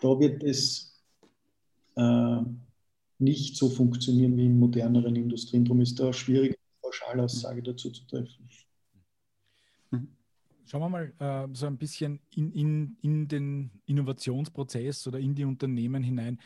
[0.00, 1.02] da wird es
[1.96, 2.40] äh,
[3.18, 5.64] nicht so funktionieren wie in moderneren Industrien.
[5.64, 8.48] Darum ist da schwierig, eine Pauschalaussage dazu zu treffen.
[9.90, 10.08] Mhm.
[10.66, 15.44] Schauen wir mal äh, so ein bisschen in, in, in den Innovationsprozess oder in die
[15.44, 16.38] Unternehmen hinein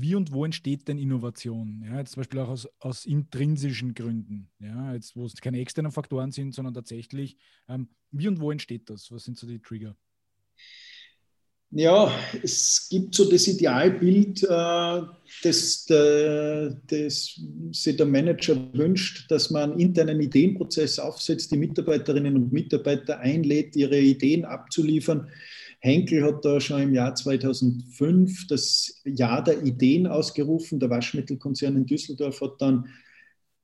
[0.00, 1.82] wie und wo entsteht denn Innovation?
[1.84, 5.92] Ja, jetzt zum Beispiel auch aus, aus intrinsischen Gründen, ja, jetzt wo es keine externen
[5.92, 7.36] Faktoren sind, sondern tatsächlich,
[7.68, 9.10] ähm, wie und wo entsteht das?
[9.10, 9.96] Was sind so die Trigger?
[11.70, 15.02] Ja, es gibt so das Idealbild, äh,
[15.42, 17.40] das, der, das
[17.72, 23.74] sich der Manager wünscht, dass man einen internen Ideenprozess aufsetzt, die Mitarbeiterinnen und Mitarbeiter einlädt,
[23.74, 25.28] ihre Ideen abzuliefern
[25.80, 30.80] Henkel hat da schon im Jahr 2005 das Jahr der Ideen ausgerufen.
[30.80, 32.88] Der Waschmittelkonzern in Düsseldorf hat dann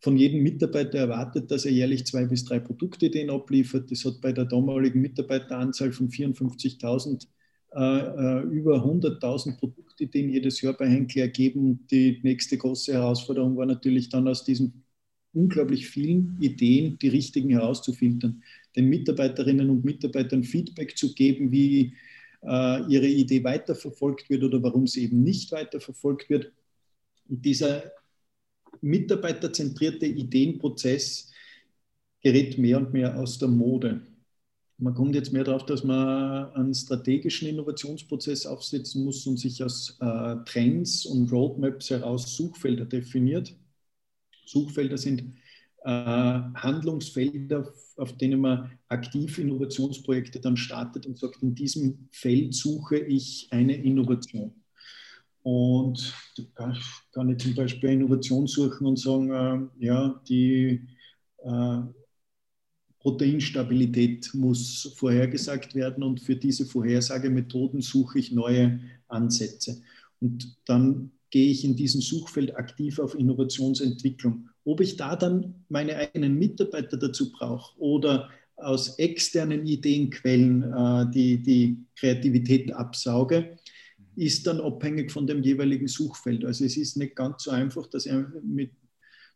[0.00, 3.90] von jedem Mitarbeiter erwartet, dass er jährlich zwei bis drei Produktideen abliefert.
[3.90, 7.26] Das hat bei der damaligen Mitarbeiteranzahl von 54.000
[7.74, 11.86] äh, äh, über 100.000 Produktideen jedes Jahr bei Henkel ergeben.
[11.90, 14.84] Die nächste große Herausforderung war natürlich dann aus diesen
[15.34, 18.42] unglaublich vielen Ideen die richtigen herauszufiltern,
[18.76, 21.94] den Mitarbeiterinnen und Mitarbeitern Feedback zu geben, wie
[22.42, 26.52] äh, ihre Idee weiterverfolgt wird oder warum sie eben nicht weiterverfolgt wird.
[27.28, 27.84] Und dieser
[28.80, 31.30] mitarbeiterzentrierte Ideenprozess
[32.20, 34.02] gerät mehr und mehr aus der Mode.
[34.78, 39.96] Man kommt jetzt mehr darauf, dass man einen strategischen Innovationsprozess aufsetzen muss und sich aus
[40.00, 43.54] äh, Trends und Roadmaps heraus Suchfelder definiert.
[44.44, 45.34] Suchfelder sind
[45.84, 45.88] äh,
[46.54, 53.48] Handlungsfelder, auf denen man aktiv Innovationsprojekte dann startet und sagt, in diesem Feld suche ich
[53.50, 54.52] eine Innovation.
[55.42, 56.14] Und
[56.54, 56.72] da
[57.12, 59.30] kann ich zum Beispiel Innovation suchen und sagen,
[59.80, 60.86] äh, ja, die
[61.38, 61.80] äh,
[63.00, 68.78] Proteinstabilität muss vorhergesagt werden und für diese Vorhersagemethoden suche ich neue
[69.08, 69.82] Ansätze.
[70.20, 74.48] Und dann gehe ich in diesem Suchfeld aktiv auf Innovationsentwicklung.
[74.64, 81.42] Ob ich da dann meine eigenen Mitarbeiter dazu brauche oder aus externen Ideenquellen äh, die,
[81.42, 83.56] die Kreativität absauge,
[84.14, 86.44] ist dann abhängig von dem jeweiligen Suchfeld.
[86.44, 88.12] Also es ist nicht ganz so einfach, dass ich
[88.44, 88.70] mit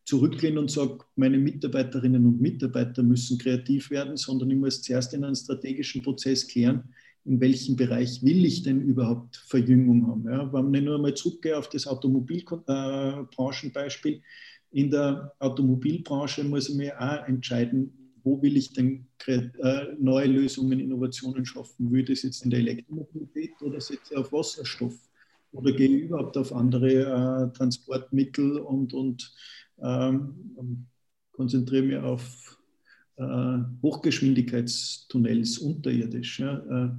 [0.05, 5.25] zurücklehne und sage, meine Mitarbeiterinnen und Mitarbeiter müssen kreativ werden, sondern ich muss zuerst in
[5.25, 6.85] einen strategischen Prozess klären,
[7.27, 10.31] in welchem Bereich will ich denn überhaupt Verjüngung haben.
[10.31, 14.23] Ja, wenn ich nur einmal zurückgehe auf das Automobilbranchenbeispiel,
[14.71, 19.49] in der Automobilbranche muss ich mir auch entscheiden, wo will ich denn äh,
[19.99, 21.95] neue Lösungen, Innovationen schaffen?
[21.95, 24.95] Ich das jetzt in der Elektromobilität oder setze ich auf Wasserstoff?
[25.53, 29.33] Oder gehe ich überhaupt auf andere äh, Transportmittel und, und
[29.81, 30.87] ähm,
[31.33, 32.59] konzentriere mich auf
[33.17, 36.41] äh, Hochgeschwindigkeitstunnels unterirdisch.
[36.41, 36.59] Ja.
[36.59, 36.91] Äh,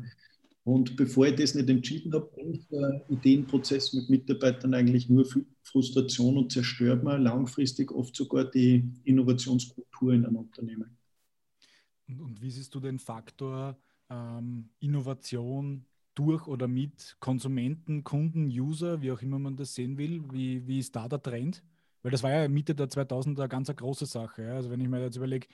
[0.67, 5.25] und bevor ich das nicht entschieden habe, bringt der Ideenprozess mit Mitarbeitern eigentlich nur
[5.63, 10.97] Frustration und zerstört man langfristig oft sogar die Innovationskultur in einem Unternehmen.
[12.09, 13.77] Und, wie siehst du den Faktor
[14.09, 20.21] ähm, Innovation durch oder mit Konsumenten, Kunden, User, wie auch immer man das sehen will?
[20.33, 21.63] Wie, wie ist da der Trend?
[22.01, 24.43] Weil das war ja Mitte der 2000er ganz eine große Sache.
[24.43, 24.55] Ja?
[24.55, 25.47] Also wenn ich mir jetzt überlege,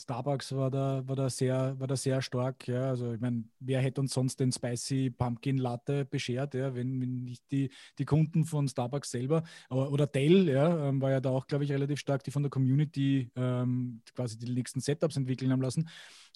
[0.00, 2.68] Starbucks war da, war da, sehr, war da sehr stark.
[2.68, 2.88] Ja.
[2.88, 7.24] Also ich meine, wer hätte uns sonst den Spicy Pumpkin Latte beschert, ja, wenn, wenn
[7.24, 9.42] nicht die, die Kunden von Starbucks selber.
[9.68, 12.42] Aber, oder Dell ja, ähm, war ja da auch, glaube ich, relativ stark, die von
[12.42, 15.88] der Community ähm, quasi die nächsten Setups entwickeln haben lassen.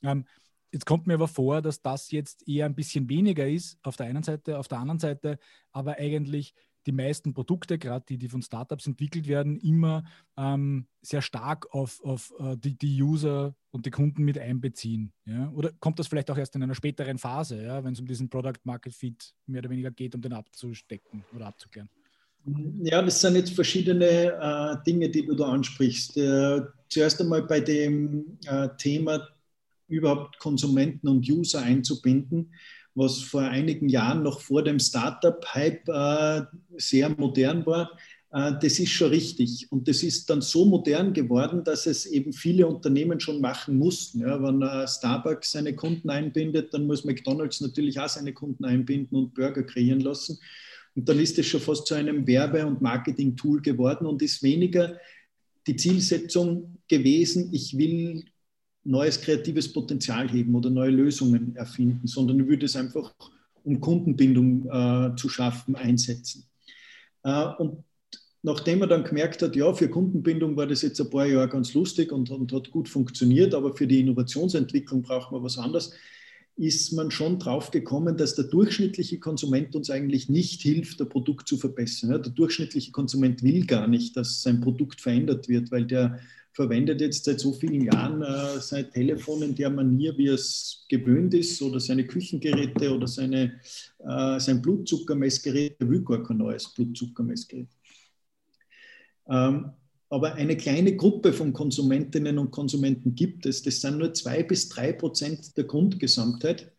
[0.02, 0.24] Ähm,
[0.74, 4.06] Jetzt kommt mir aber vor, dass das jetzt eher ein bisschen weniger ist auf der
[4.06, 5.38] einen Seite, auf der anderen Seite
[5.70, 6.54] aber eigentlich
[6.86, 10.04] die meisten Produkte, gerade die, die von Startups entwickelt werden, immer
[10.36, 15.12] ähm, sehr stark auf, auf uh, die, die User und die Kunden mit einbeziehen.
[15.24, 15.50] Ja?
[15.54, 17.82] Oder kommt das vielleicht auch erst in einer späteren Phase, ja?
[17.84, 21.46] wenn es um diesen Product Market Fit mehr oder weniger geht, um den abzustecken oder
[21.46, 21.88] abzuklären?
[22.82, 26.16] Ja, das sind jetzt verschiedene äh, Dinge, die du da ansprichst.
[26.16, 29.28] Äh, zuerst einmal bei dem äh, Thema,
[29.86, 32.52] überhaupt Konsumenten und User einzubinden
[32.94, 36.42] was vor einigen Jahren noch vor dem Startup-Hype äh,
[36.76, 37.90] sehr modern war,
[38.32, 39.70] äh, das ist schon richtig.
[39.70, 44.20] Und das ist dann so modern geworden, dass es eben viele Unternehmen schon machen mussten.
[44.20, 49.16] Ja, wenn äh, Starbucks seine Kunden einbindet, dann muss McDonald's natürlich auch seine Kunden einbinden
[49.16, 50.38] und Burger kreieren lassen.
[50.94, 54.98] Und dann ist es schon fast zu einem Werbe- und Marketing-Tool geworden und ist weniger
[55.66, 58.24] die Zielsetzung gewesen, ich will
[58.84, 63.12] neues kreatives Potenzial heben oder neue Lösungen erfinden, sondern ich würde es einfach,
[63.64, 66.44] um Kundenbindung äh, zu schaffen, einsetzen.
[67.22, 67.84] Äh, und
[68.42, 71.74] nachdem man dann gemerkt hat, ja, für Kundenbindung war das jetzt ein paar Jahre ganz
[71.74, 75.92] lustig und, und hat gut funktioniert, aber für die Innovationsentwicklung braucht man was anderes,
[76.56, 81.48] ist man schon drauf gekommen, dass der durchschnittliche Konsument uns eigentlich nicht hilft, das Produkt
[81.48, 82.10] zu verbessern.
[82.10, 86.20] Der durchschnittliche Konsument will gar nicht, dass sein Produkt verändert wird, weil der
[86.52, 91.32] verwendet jetzt seit so vielen Jahren äh, sein Telefon in der Manier, wie es gewöhnt
[91.32, 93.58] ist, oder seine Küchengeräte oder seine,
[93.98, 95.76] äh, sein Blutzuckermessgerät.
[95.78, 97.68] Er will gar kein neues Blutzuckermessgerät.
[99.28, 99.72] Ähm,
[100.12, 103.62] aber eine kleine Gruppe von Konsumentinnen und Konsumenten gibt es.
[103.62, 106.70] Das sind nur zwei bis drei Prozent der Grundgesamtheit,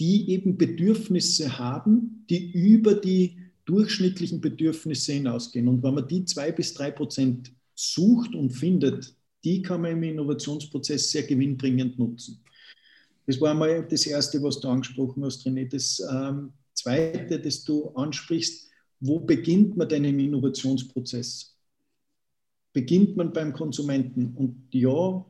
[0.00, 5.68] die eben Bedürfnisse haben, die über die durchschnittlichen Bedürfnisse hinausgehen.
[5.68, 10.02] Und wenn man die zwei bis drei Prozent sucht und findet, die kann man im
[10.02, 12.42] Innovationsprozess sehr gewinnbringend nutzen.
[13.24, 15.70] Das war einmal das Erste, was du angesprochen hast, René.
[15.70, 21.49] Das ähm, Zweite, das du ansprichst, wo beginnt man denn im Innovationsprozess?
[22.72, 24.34] Beginnt man beim Konsumenten?
[24.36, 25.24] Und ja,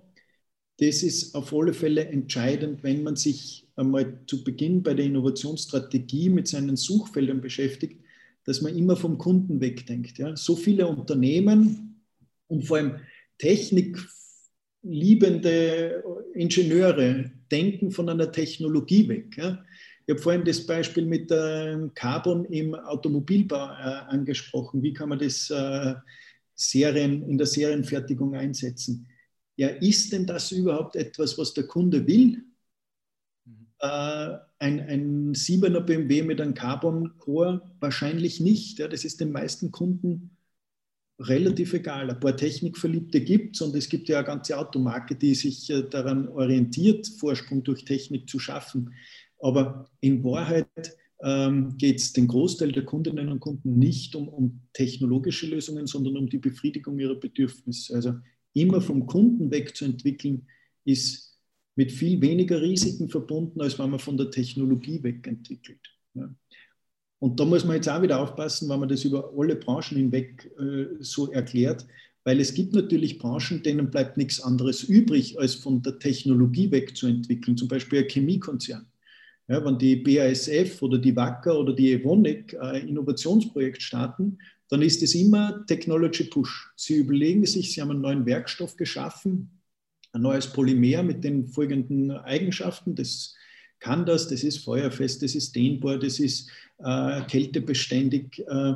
[0.79, 6.31] das ist auf alle Fälle entscheidend, wenn man sich einmal zu Beginn bei der Innovationsstrategie
[6.31, 8.01] mit seinen Suchfeldern beschäftigt,
[8.45, 10.19] dass man immer vom Kunden wegdenkt.
[10.19, 10.37] Ja?
[10.37, 12.03] So viele Unternehmen
[12.47, 13.01] und vor allem
[13.39, 16.03] technikliebende
[16.35, 19.37] Ingenieure denken von einer Technologie weg.
[19.37, 19.63] Ja.
[20.07, 24.83] Ich habe vorhin das Beispiel mit ähm, Carbon im Automobilbau äh, angesprochen.
[24.83, 25.95] Wie kann man das äh,
[26.61, 29.09] Serien, in der Serienfertigung einsetzen?
[29.57, 32.45] Ja, ist denn das überhaupt etwas, was der Kunde will?
[33.45, 33.67] Mhm.
[33.79, 38.79] Äh, ein, ein 7er BMW mit einem Carbon Core wahrscheinlich nicht.
[38.79, 40.37] Ja, das ist den meisten Kunden
[41.19, 42.11] relativ egal.
[42.11, 45.83] Ein paar Technikverliebte gibt es und es gibt ja eine ganze Automarke, die sich äh,
[45.83, 48.95] daran orientiert, Vorsprung durch Technik zu schaffen.
[49.39, 50.67] Aber in Wahrheit
[51.23, 56.17] ähm, geht es den Großteil der Kundinnen und Kunden nicht um, um technologische Lösungen, sondern
[56.17, 57.95] um die Befriedigung ihrer Bedürfnisse.
[57.95, 58.15] Also
[58.55, 60.47] immer vom Kunden wegzuentwickeln,
[60.85, 61.39] ist
[61.77, 65.81] mit viel weniger Risiken verbunden, als wenn man von der Technologie wegentwickelt.
[66.15, 66.35] Ja.
[67.21, 70.51] Und da muss man jetzt auch wieder aufpassen, wenn man das über alle Branchen hinweg
[70.59, 71.87] äh, so erklärt,
[72.25, 77.57] weil es gibt natürlich Branchen, denen bleibt nichts anderes übrig, als von der Technologie wegzuentwickeln,
[77.57, 78.90] zum Beispiel ein Chemiekonzern.
[79.51, 85.03] Ja, wenn die BASF oder die Wacker oder die Evonik ein Innovationsprojekt starten, dann ist
[85.03, 86.71] es immer Technology Push.
[86.77, 89.61] Sie überlegen sich, sie haben einen neuen Werkstoff geschaffen,
[90.13, 92.95] ein neues Polymer mit den folgenden Eigenschaften.
[92.95, 93.35] Das
[93.81, 98.45] kann das, das ist feuerfest, das ist dehnbar, das ist äh, kältebeständig.
[98.47, 98.75] Äh,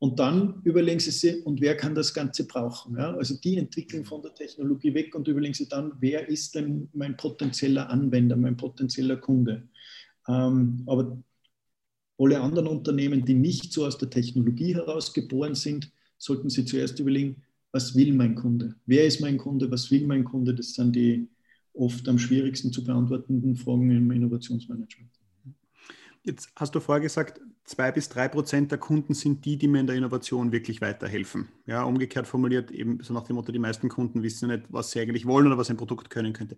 [0.00, 2.98] und dann überlegen Sie sich, und wer kann das Ganze brauchen?
[2.98, 3.16] Ja?
[3.16, 7.16] Also die entwickeln von der Technologie weg und überlegen Sie dann, wer ist denn mein
[7.16, 9.66] potenzieller Anwender, mein potenzieller Kunde?
[10.28, 11.18] Ähm, aber
[12.18, 16.98] alle anderen Unternehmen, die nicht so aus der Technologie heraus geboren sind, sollten Sie zuerst
[17.00, 18.76] überlegen, was will mein Kunde?
[18.86, 19.70] Wer ist mein Kunde?
[19.70, 20.54] Was will mein Kunde?
[20.54, 21.28] Das sind die
[21.72, 25.10] oft am schwierigsten zu beantwortenden Fragen im Innovationsmanagement.
[26.22, 29.80] Jetzt hast du vorher gesagt, zwei bis drei Prozent der Kunden sind die, die mir
[29.80, 31.48] in der Innovation wirklich weiterhelfen.
[31.66, 35.00] Ja, umgekehrt formuliert, eben so nach dem Motto, die meisten Kunden wissen nicht, was sie
[35.00, 36.56] eigentlich wollen oder was ein Produkt können könnte.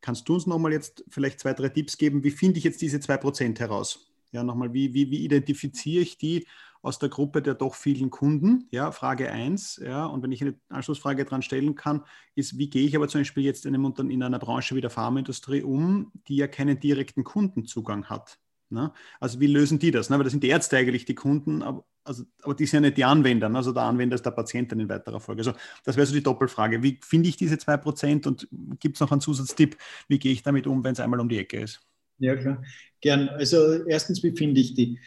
[0.00, 2.24] Kannst du uns nochmal jetzt vielleicht zwei, drei Tipps geben?
[2.24, 4.10] Wie finde ich jetzt diese zwei Prozent heraus?
[4.32, 6.46] Ja, nochmal, wie, wie, wie identifiziere ich die
[6.82, 8.66] aus der Gruppe der doch vielen Kunden?
[8.70, 9.82] Ja, Frage 1.
[9.84, 13.20] Ja, und wenn ich eine Anschlussfrage dran stellen kann, ist, wie gehe ich aber zum
[13.20, 17.24] Beispiel jetzt in, einem, in einer Branche wie der Pharmaindustrie um, die ja keinen direkten
[17.24, 18.38] Kundenzugang hat?
[18.70, 18.92] Ne?
[19.18, 20.10] Also wie lösen die das?
[20.10, 20.16] Ne?
[20.16, 22.96] Weil das sind die Ärzte eigentlich die Kunden, aber, also, aber die sind ja nicht
[22.96, 23.48] die Anwender.
[23.48, 23.58] Ne?
[23.58, 25.40] Also der Anwender ist der Patient dann in weiterer Folge.
[25.40, 25.52] Also
[25.84, 26.82] das wäre so die Doppelfrage.
[26.82, 29.76] Wie finde ich diese 2% und gibt es noch einen Zusatztipp,
[30.08, 31.80] wie gehe ich damit um, wenn es einmal um die Ecke ist?
[32.20, 32.62] Ja, klar.
[33.00, 33.30] Gern.
[33.30, 34.98] Also erstens, wie finde ich die?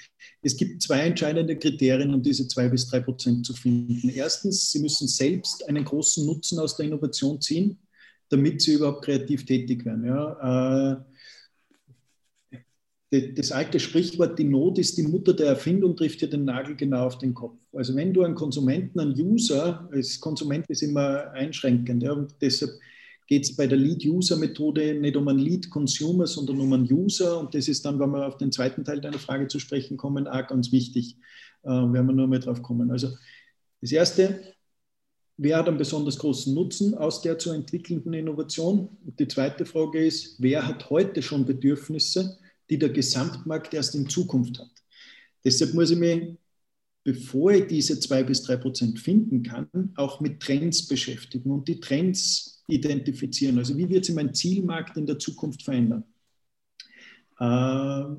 [0.42, 4.10] Es gibt zwei entscheidende Kriterien, um diese zwei bis drei Prozent zu finden.
[4.10, 7.78] Erstens, Sie müssen selbst einen großen Nutzen aus der Innovation ziehen,
[8.30, 10.06] damit Sie überhaupt kreativ tätig werden.
[10.06, 11.13] Ja, äh,
[13.14, 17.06] das alte Sprichwort, die Not ist die Mutter der Erfindung, trifft ja den Nagel genau
[17.06, 17.60] auf den Kopf.
[17.72, 22.72] Also wenn du einen Konsumenten, einen User, als Konsument ist immer einschränkend, ja, und deshalb
[23.28, 27.40] geht es bei der Lead-User-Methode nicht um einen Lead-Consumer, sondern um einen User.
[27.40, 30.28] Und das ist dann, wenn wir auf den zweiten Teil deiner Frage zu sprechen kommen,
[30.28, 31.18] auch ganz wichtig.
[31.64, 32.92] Äh, werden wir nur mal drauf kommen.
[32.92, 33.10] Also
[33.80, 34.42] das Erste,
[35.38, 38.90] wer hat einen besonders großen Nutzen aus der zu entwickelnden Innovation?
[39.06, 42.38] Und die zweite Frage ist, wer hat heute schon Bedürfnisse,
[42.74, 44.72] die der Gesamtmarkt erst in Zukunft hat.
[45.46, 46.36] Deshalb muss ich mich,
[47.04, 51.80] bevor ich diese zwei bis drei Prozent finden kann, auch mit Trends beschäftigen und die
[51.80, 53.60] Trends identifizieren.
[53.60, 56.04] Also wie wird sich mein Zielmarkt in der Zukunft verändern?
[57.40, 58.16] Äh,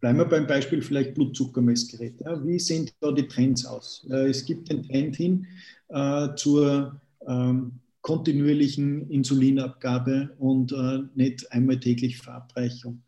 [0.00, 2.20] bleiben wir beim Beispiel vielleicht Blutzuckermessgerät.
[2.22, 4.04] Ja, wie sehen da die Trends aus?
[4.10, 5.46] Äh, es gibt den Trend hin
[5.90, 13.02] äh, zur ähm, kontinuierlichen Insulinabgabe und äh, nicht einmal täglich Verabreichung.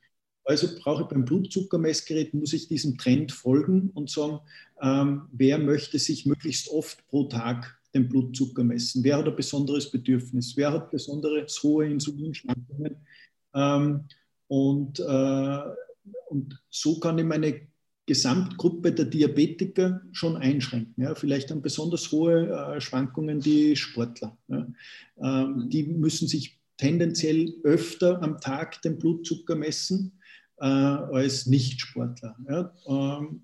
[0.48, 4.40] Also brauche ich beim Blutzuckermessgerät, muss ich diesem Trend folgen und sagen,
[4.80, 9.04] ähm, wer möchte sich möglichst oft pro Tag den Blutzucker messen?
[9.04, 10.56] Wer hat ein besonderes Bedürfnis?
[10.56, 12.96] Wer hat besonders hohe Insulinschwankungen?
[13.54, 14.04] Ähm,
[14.46, 15.60] und, äh,
[16.30, 17.60] und so kann ich meine
[18.06, 21.02] Gesamtgruppe der Diabetiker schon einschränken.
[21.02, 24.34] Ja, vielleicht haben besonders hohe äh, Schwankungen die Sportler.
[24.48, 24.66] Ja.
[25.22, 30.17] Ähm, die müssen sich tendenziell öfter am Tag den Blutzucker messen
[30.60, 32.36] äh, als Nichtsportler.
[32.48, 32.72] Ja?
[32.86, 33.42] Ähm,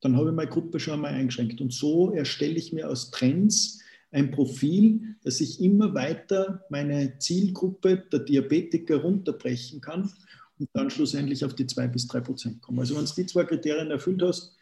[0.00, 1.60] dann habe ich meine Gruppe schon einmal eingeschränkt.
[1.60, 8.04] Und so erstelle ich mir aus Trends ein Profil, dass ich immer weiter meine Zielgruppe
[8.10, 10.12] der Diabetiker runterbrechen kann
[10.58, 12.78] und dann schlussendlich auf die zwei bis drei Prozent kommen.
[12.78, 14.56] Also wenn du die zwei Kriterien erfüllt hast,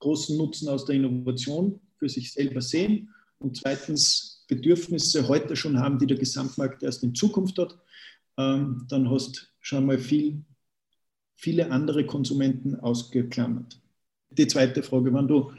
[0.00, 5.98] großen Nutzen aus der Innovation für sich selber sehen und zweitens Bedürfnisse heute schon haben,
[5.98, 7.78] die der Gesamtmarkt erst in Zukunft hat,
[8.38, 10.44] ähm, dann hast du schon mal viel
[11.40, 13.80] viele andere Konsumenten ausgeklammert.
[14.30, 15.50] Die zweite Frage, wenn du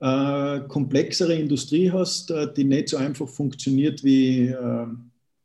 [0.00, 4.86] äh, komplexere Industrie hast, äh, die nicht so einfach funktioniert wie äh,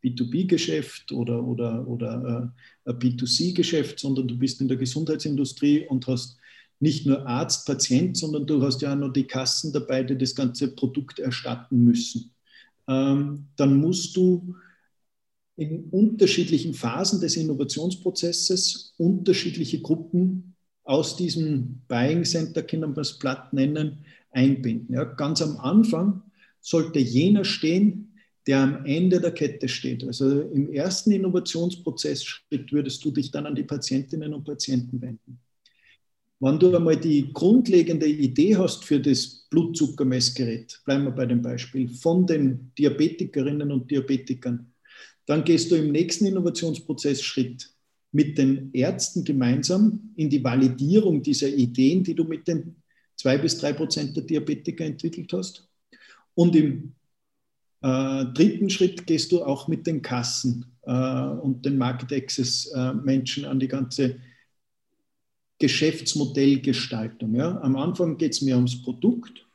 [0.04, 2.52] B2B-Geschäft oder, oder, oder
[2.86, 6.38] äh, ein B2C-Geschäft, sondern du bist in der Gesundheitsindustrie und hast
[6.80, 10.36] nicht nur Arzt, Patient, sondern du hast ja auch noch die Kassen dabei, die das
[10.36, 12.32] ganze Produkt erstatten müssen.
[12.88, 14.56] Ähm, dann musst du
[15.56, 23.54] in unterschiedlichen Phasen des Innovationsprozesses unterschiedliche Gruppen aus diesem Buying Center, können wir es platt
[23.54, 24.00] nennen,
[24.32, 24.96] einbinden.
[24.96, 26.24] Ja, ganz am Anfang
[26.60, 28.14] sollte jener stehen,
[28.48, 30.04] der am Ende der Kette steht.
[30.04, 35.40] Also im ersten Innovationsprozessschritt würdest du dich dann an die Patientinnen und Patienten wenden.
[36.40, 41.88] Wenn du einmal die grundlegende Idee hast für das Blutzuckermessgerät, bleiben wir bei dem Beispiel,
[41.88, 44.73] von den Diabetikerinnen und Diabetikern,
[45.26, 47.70] dann gehst du im nächsten Innovationsprozessschritt
[48.12, 52.76] mit den Ärzten gemeinsam in die Validierung dieser Ideen, die du mit den
[53.16, 55.68] zwei bis drei Prozent der Diabetiker entwickelt hast.
[56.36, 56.94] Und im
[57.82, 62.94] äh, dritten Schritt gehst du auch mit den Kassen äh, und den Market Access äh,
[62.94, 64.20] Menschen an die ganze
[65.60, 67.36] Geschäftsmodellgestaltung.
[67.36, 67.60] Ja?
[67.62, 69.46] Am Anfang geht es mir ums Produkt,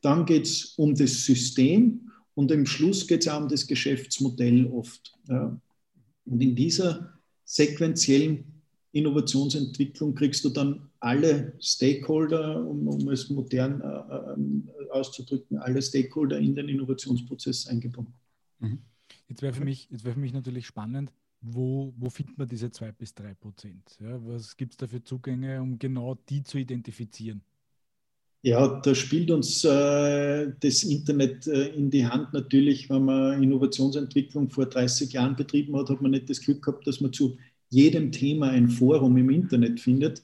[0.00, 2.09] dann geht es um das System
[2.40, 5.12] und im Schluss geht es auch um das Geschäftsmodell oft.
[5.28, 5.60] Ja.
[6.24, 7.12] Und in dieser
[7.44, 8.62] sequentiellen
[8.92, 16.38] Innovationsentwicklung kriegst du dann alle Stakeholder, um, um es modern äh, äh auszudrücken, alle Stakeholder
[16.38, 18.14] in den Innovationsprozess eingebunden.
[18.58, 18.78] Mhm.
[19.28, 21.12] Jetzt wäre für, mich, wär für mich natürlich spannend,
[21.42, 23.98] wo, wo findet man diese 2 bis 3 Prozent?
[24.00, 27.42] Ja, was gibt es da für Zugänge, um genau die zu identifizieren?
[28.42, 32.88] Ja, da spielt uns äh, das Internet äh, in die Hand natürlich.
[32.88, 37.02] Wenn man Innovationsentwicklung vor 30 Jahren betrieben hat, hat man nicht das Glück gehabt, dass
[37.02, 37.36] man zu
[37.68, 40.22] jedem Thema ein Forum im Internet findet.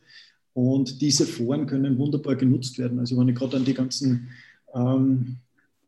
[0.55, 2.99] Und diese Foren können wunderbar genutzt werden.
[2.99, 4.31] Also wenn ich gerade an die ganzen
[4.75, 5.37] ähm,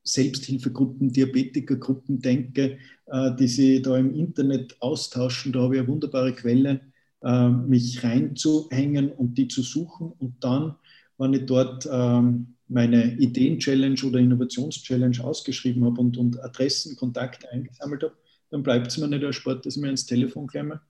[0.05, 2.77] Selbsthilfegruppen, Diabetikergruppen denke,
[3.07, 6.83] äh, die sich da im Internet austauschen, da habe ich eine wunderbare Quelle,
[7.23, 10.75] äh, mich reinzuhängen und die zu suchen und dann
[11.19, 18.03] wenn ich dort ähm, meine Ideen-Challenge oder Innovations-Challenge ausgeschrieben habe und, und Adressen, Kontakte eingesammelt
[18.03, 18.17] habe,
[18.51, 20.81] dann bleibt es mir nicht erspart, dass ich mir ins Telefon klemme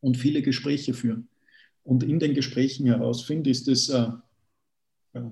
[0.00, 1.28] und viele Gespräche führen.
[1.82, 4.08] Und in den Gesprächen herausfinde, ist es äh,
[5.14, 5.22] äh,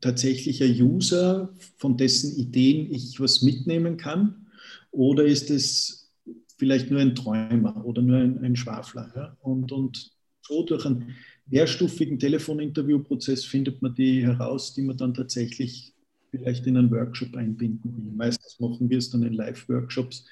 [0.00, 4.46] tatsächlich ein User, von dessen Ideen ich was mitnehmen kann,
[4.90, 6.12] oder ist es
[6.58, 9.12] vielleicht nur ein Träumer oder nur ein, ein Schwafler.
[9.16, 9.36] Ja?
[9.40, 10.12] Und, und
[10.42, 11.14] so durch ein
[11.50, 15.92] mehrstufigen Telefoninterviewprozess findet man die heraus, die man dann tatsächlich
[16.30, 18.12] vielleicht in einen Workshop einbinden will.
[18.12, 20.26] Meistens machen wir es dann in Live-Workshops,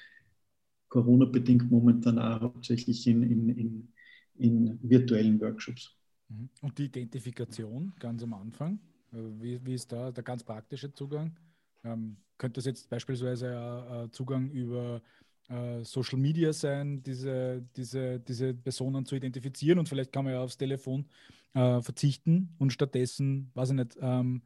[0.87, 3.93] Corona-bedingt momentan auch hauptsächlich in, in, in,
[4.37, 5.95] in, virtuellen Workshops.
[6.29, 6.49] Mhm.
[6.61, 8.79] Und die Identifikation ganz am Anfang,
[9.11, 11.37] äh, wie, wie ist da der ganz praktische Zugang?
[11.83, 15.01] Ähm, könnte das jetzt beispielsweise ein Zugang über
[15.49, 20.41] äh, Social Media sein, diese, diese, diese Personen zu identifizieren und vielleicht kann man ja
[20.41, 21.05] aufs Telefon
[21.53, 24.41] äh, verzichten und stattdessen, weiß ich nicht, ähm,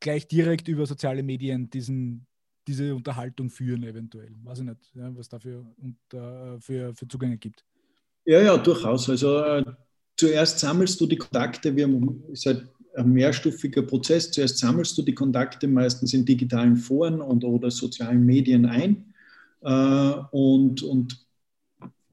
[0.00, 2.26] gleich direkt über soziale Medien diesen,
[2.66, 4.34] diese Unterhaltung führen, eventuell.
[4.44, 7.64] Weiß ich nicht, ja, was dafür unter, für, für Zugänge gibt.
[8.24, 9.08] Ja, ja, durchaus.
[9.08, 9.64] Also äh,
[10.16, 14.30] zuerst sammelst du die Kontakte, wir haben, ist halt ein mehrstufiger Prozess.
[14.30, 19.15] Zuerst sammelst du die Kontakte meistens in digitalen Foren und oder sozialen Medien ein äh,
[19.60, 21.26] und, und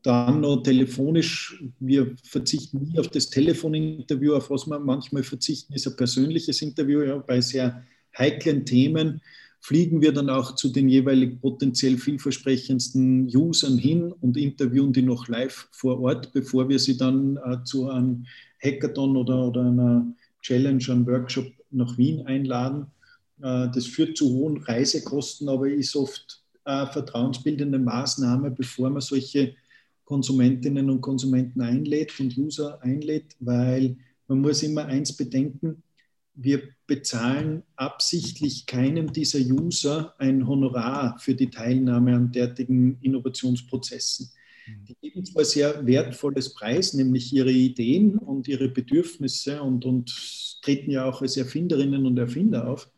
[0.04, 5.88] dann noch telefonisch, wir verzichten nie auf das Telefoninterview, auf was wir manchmal verzichten, ist
[5.88, 7.02] ein persönliches Interview.
[7.02, 7.84] Ja, bei sehr
[8.18, 9.22] heiklen Themen
[9.62, 15.30] fliegen wir dann auch zu den jeweilig potenziell vielversprechendsten Usern hin und interviewen die noch
[15.30, 18.26] live vor Ort, bevor wir sie dann äh, zu einem
[18.62, 22.88] Hackathon oder, oder einer Challenge, einem Workshop nach Wien einladen.
[23.41, 29.55] Äh, das führt zu hohen Reisekosten, aber ist oft äh, vertrauensbildende Maßnahme, bevor man solche
[30.05, 33.97] Konsumentinnen und Konsumenten einlädt und User einlädt, weil
[34.28, 35.84] man muss immer eins bedenken,
[36.36, 44.32] wir bezahlen absichtlich keinem dieser User ein Honorar für die Teilnahme an derartigen Innovationsprozessen.
[44.66, 44.86] Mhm.
[44.86, 50.11] Die geben zwar sehr wertvolles Preis, nämlich ihre Ideen und ihre Bedürfnisse und, und
[50.64, 52.89] treten ja auch als Erfinderinnen und Erfinder auf,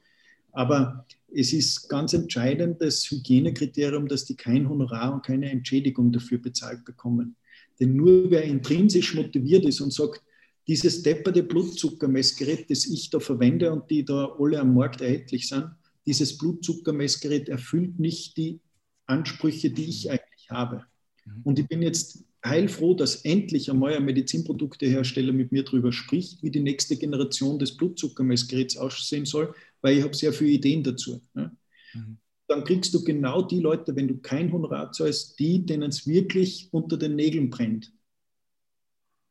[0.56, 6.38] aber es ist ganz entscheidend das Hygienekriterium, dass die kein Honorar und keine Entschädigung dafür
[6.38, 7.36] bezahlt bekommen.
[7.80, 10.22] Denn nur wer intrinsisch motiviert ist und sagt,
[10.68, 15.68] dieses depperte Blutzuckermessgerät, das ich da verwende und die da alle am Markt erhältlich sind,
[16.06, 18.62] dieses Blutzuckermessgerät erfüllt nicht die
[19.06, 20.86] Ansprüche, die ich eigentlich habe.
[21.26, 21.41] Mhm.
[21.43, 26.51] Und ich bin jetzt heilfroh, dass endlich einmal ein Medizinproduktehersteller mit mir darüber spricht, wie
[26.51, 29.53] die nächste Generation des Blutzuckermessgeräts aussehen soll,
[29.86, 31.22] weil ich habe sehr viele Ideen dazu.
[31.36, 31.52] Ja.
[31.94, 32.18] Mhm.
[32.48, 36.70] Dann kriegst du genau die Leute, wenn du kein Honorar zahlst, die, denen es wirklich
[36.72, 37.94] unter den Nägeln brennt.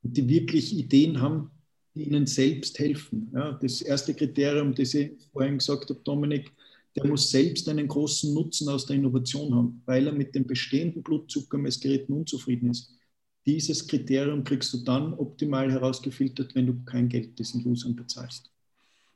[0.03, 1.51] Und die wirklich Ideen haben,
[1.97, 3.33] die ihnen selbst helfen.
[3.35, 6.53] Ja, das erste Kriterium, das ich vorhin gesagt habe, Dominik,
[6.95, 11.03] der muss selbst einen großen Nutzen aus der Innovation haben, weil er mit den bestehenden
[11.03, 12.95] Blutzuckermessgeräten unzufrieden ist.
[13.45, 18.54] Dieses Kriterium kriegst du dann optimal herausgefiltert, wenn du kein Geld diesen Usern bezahlst.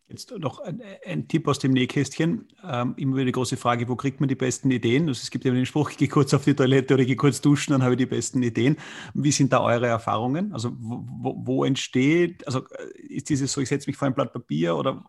[0.08, 2.48] Jetzt noch ein, ein, Tipp aus dem Nähkästchen.
[2.64, 5.06] Ähm, immer wieder die große Frage, wo kriegt man die besten Ideen?
[5.06, 7.16] Also es gibt ja den Spruch, ich gehe kurz auf die Toilette oder ich gehe
[7.16, 8.78] kurz duschen, dann habe ich die besten Ideen.
[9.12, 10.54] Wie sind da eure Erfahrungen?
[10.54, 14.32] Also wo, wo entsteht, also äh, ist dieses so, ich setze mich vor ein Blatt
[14.32, 15.04] Papier oder,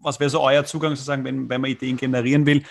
[0.00, 2.64] was wäre so euer Zugang sozusagen, wenn, wenn man Ideen generieren will?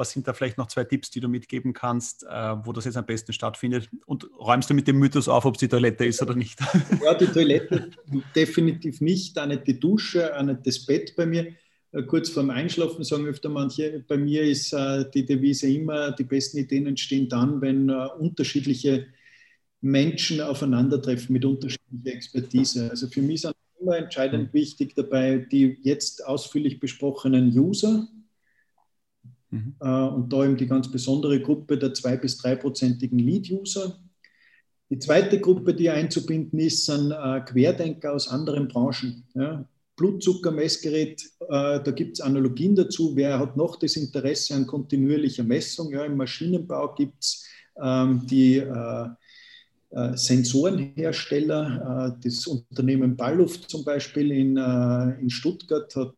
[0.00, 2.96] Was sind da vielleicht noch zwei Tipps, die du mitgeben kannst, äh, wo das jetzt
[2.96, 3.90] am besten stattfindet?
[4.06, 6.58] Und räumst du mit dem Mythos auf, ob es die Toilette ist oder nicht?
[7.04, 7.90] Ja, die Toilette
[8.34, 11.48] definitiv nicht, auch nicht die Dusche, auch nicht das Bett bei mir.
[11.92, 16.24] Äh, kurz vorm Einschlafen sagen öfter manche, bei mir ist äh, die Devise immer, die
[16.24, 19.06] besten Ideen entstehen dann, wenn unterschiedliche
[19.82, 22.88] Menschen aufeinandertreffen mit unterschiedlicher Expertise.
[22.88, 28.08] Also für mich sind immer entscheidend wichtig dabei die jetzt ausführlich besprochenen User,
[29.50, 29.74] Mhm.
[29.80, 33.98] Äh, und da eben die ganz besondere Gruppe der zwei- bis dreiprozentigen Lead-User.
[34.90, 39.24] Die zweite Gruppe, die einzubinden ist, sind äh, Querdenker aus anderen Branchen.
[39.34, 39.64] Ja.
[39.96, 43.14] Blutzuckermessgerät, äh, da gibt es Analogien dazu.
[43.14, 45.92] Wer hat noch das Interesse an kontinuierlicher Messung?
[45.92, 47.46] Ja, Im Maschinenbau gibt es
[47.80, 49.08] ähm, die äh,
[50.16, 52.16] Sensorenhersteller.
[52.16, 56.14] Äh, das Unternehmen Ballluft zum Beispiel in, äh, in Stuttgart hat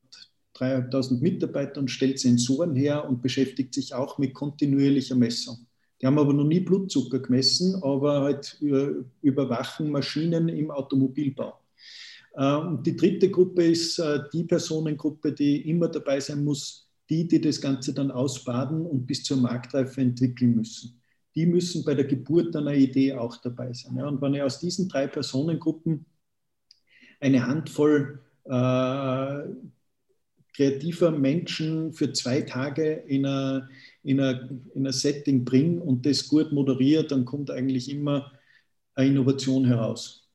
[0.57, 5.67] 3.500 Mitarbeiter und stellt Sensoren her und beschäftigt sich auch mit kontinuierlicher Messung.
[6.01, 8.61] Die haben aber noch nie Blutzucker gemessen, aber halt
[9.23, 11.55] überwachen Maschinen im Automobilbau.
[12.35, 17.61] Und die dritte Gruppe ist die Personengruppe, die immer dabei sein muss, die, die das
[17.61, 21.03] Ganze dann ausbaden und bis zur Marktreife entwickeln müssen
[21.35, 24.01] die müssen bei der Geburt einer Idee auch dabei sein.
[24.03, 26.05] Und wenn ich aus diesen drei Personengruppen
[27.21, 29.39] eine Handvoll äh,
[30.55, 33.69] kreativer Menschen für zwei Tage in ein
[34.03, 34.19] in
[34.75, 38.33] in Setting bringe und das gut moderiert, dann kommt eigentlich immer
[38.95, 40.29] eine Innovation heraus.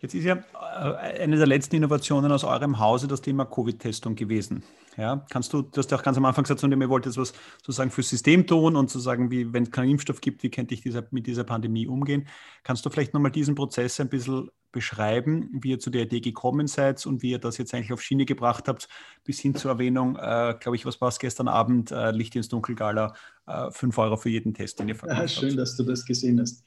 [0.00, 4.62] Jetzt ist ja äh, eine der letzten Innovationen aus eurem Hause das Thema Covid-Testung gewesen.
[5.00, 7.32] Ja, kannst du, du hast ja auch ganz am Anfang gesagt, ihr wollt jetzt was
[7.62, 10.82] sozusagen fürs System tun und sozusagen, wie, wenn es keinen Impfstoff gibt, wie könnte ich
[10.82, 12.28] dieser, mit dieser Pandemie umgehen?
[12.64, 16.66] Kannst du vielleicht nochmal diesen Prozess ein bisschen beschreiben, wie ihr zu der Idee gekommen
[16.66, 18.88] seid und wie ihr das jetzt eigentlich auf Schiene gebracht habt,
[19.24, 22.48] bis hin zur Erwähnung, äh, glaube ich, was war es gestern Abend, äh, Licht ins
[22.48, 23.14] Dunkelgala,
[23.46, 26.38] äh, 5 Euro für jeden Test, den ihr verkauft ah, Schön, dass du das gesehen
[26.40, 26.62] hast.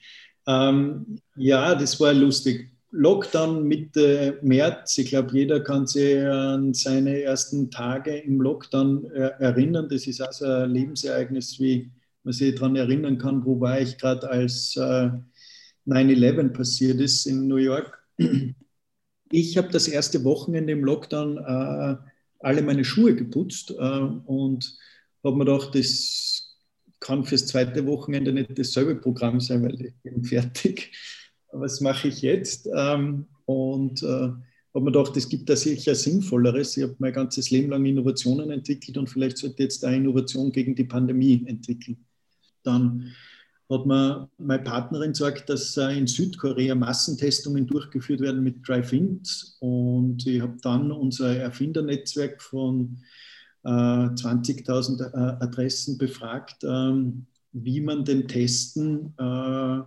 [0.48, 2.72] Ähm, ja, das war lustig.
[2.96, 5.00] Lockdown Mitte März.
[5.00, 9.90] Ich glaube, jeder kann sich an seine ersten Tage im Lockdown äh, erinnern.
[9.90, 11.92] Das ist also ein Lebensereignis, wie
[12.24, 15.10] man sich daran erinnern kann, wo war ich gerade als äh,
[15.88, 18.00] 9-11 passiert ist in New York.
[19.32, 21.96] Ich habe das erste Wochenende im Lockdown äh,
[22.42, 24.78] alle meine Schuhe geputzt äh, und
[25.24, 26.56] habe mir gedacht, das
[27.00, 30.92] kann fürs zweite Wochenende nicht dasselbe Programm sein, weil ich bin fertig
[31.54, 32.68] was mache ich jetzt?
[32.76, 34.08] Ähm, und äh,
[34.74, 36.78] habe mir gedacht, es gibt da sicher Sinnvolleres.
[36.78, 40.76] Ich habe mein ganzes Leben lang Innovationen entwickelt und vielleicht sollte jetzt eine Innovation gegen
[40.76, 41.98] die Pandemie entwickeln.
[42.64, 43.14] Dann
[43.70, 49.58] hat mir meine Partnerin gesagt, dass äh, in Südkorea Massentestungen durchgeführt werden mit Drive-Ins.
[49.60, 52.98] Und ich habe dann unser Erfindernetzwerk von
[53.64, 59.82] äh, 20.000 äh, Adressen befragt, ähm, wie man den Testen äh,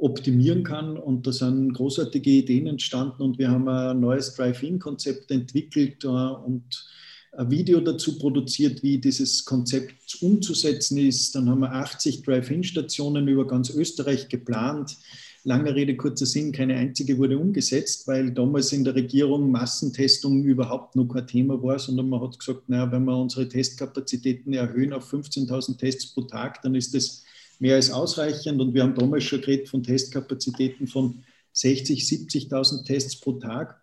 [0.00, 0.96] optimieren kann.
[0.96, 6.86] Und da sind großartige Ideen entstanden und wir haben ein neues Drive-In-Konzept entwickelt äh, und
[7.32, 11.34] ein Video dazu produziert, wie dieses Konzept umzusetzen ist.
[11.34, 14.96] Dann haben wir 80 Drive-In-Stationen über ganz Österreich geplant.
[15.44, 20.96] Lange Rede, kurzer Sinn, keine einzige wurde umgesetzt, weil damals in der Regierung Massentestung überhaupt
[20.96, 25.10] noch kein Thema war, sondern man hat gesagt, naja, wenn wir unsere Testkapazitäten erhöhen auf
[25.10, 27.24] 15.000 Tests pro Tag, dann ist das
[27.60, 28.60] mehr als ausreichend.
[28.60, 33.80] Und wir haben damals schon geredet von Testkapazitäten von 60, 70.000 Tests pro Tag.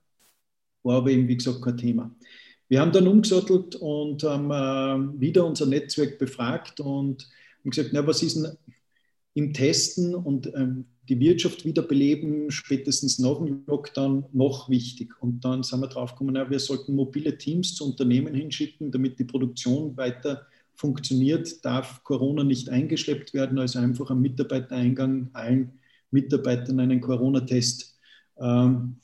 [0.84, 2.14] War aber eben, wie gesagt, kein Thema.
[2.70, 8.06] Wir haben dann umgesattelt und haben äh, wieder unser Netzwerk befragt und haben gesagt, na,
[8.06, 8.58] was ist denn
[9.36, 15.14] im Testen und ähm, die Wirtschaft wiederbeleben, spätestens nach dem Lockdown, noch wichtig.
[15.22, 19.24] Und dann sind wir drauf gekommen, wir sollten mobile Teams zu Unternehmen hinschicken, damit die
[19.24, 20.48] Produktion weiter
[20.78, 25.80] funktioniert, darf Corona nicht eingeschleppt werden, also einfach am Mitarbeitereingang allen
[26.12, 27.98] Mitarbeitern einen Corona-Test
[28.40, 28.98] ähm,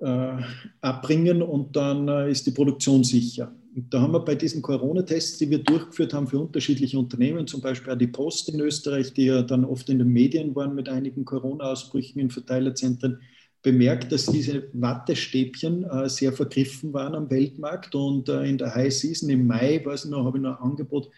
[0.00, 0.36] äh,
[0.80, 3.54] abbringen und dann äh, ist die Produktion sicher.
[3.74, 7.62] Und da haben wir bei diesen Corona-Tests, die wir durchgeführt haben für unterschiedliche Unternehmen, zum
[7.62, 10.90] Beispiel auch die Post in Österreich, die ja dann oft in den Medien waren mit
[10.90, 13.20] einigen Corona-Ausbrüchen in Verteilerzentren,
[13.62, 18.92] bemerkt, dass diese Wattestäbchen äh, sehr vergriffen waren am Weltmarkt und äh, in der High
[18.92, 21.08] Season im Mai, weiß ich noch, habe ich noch ein Angebot,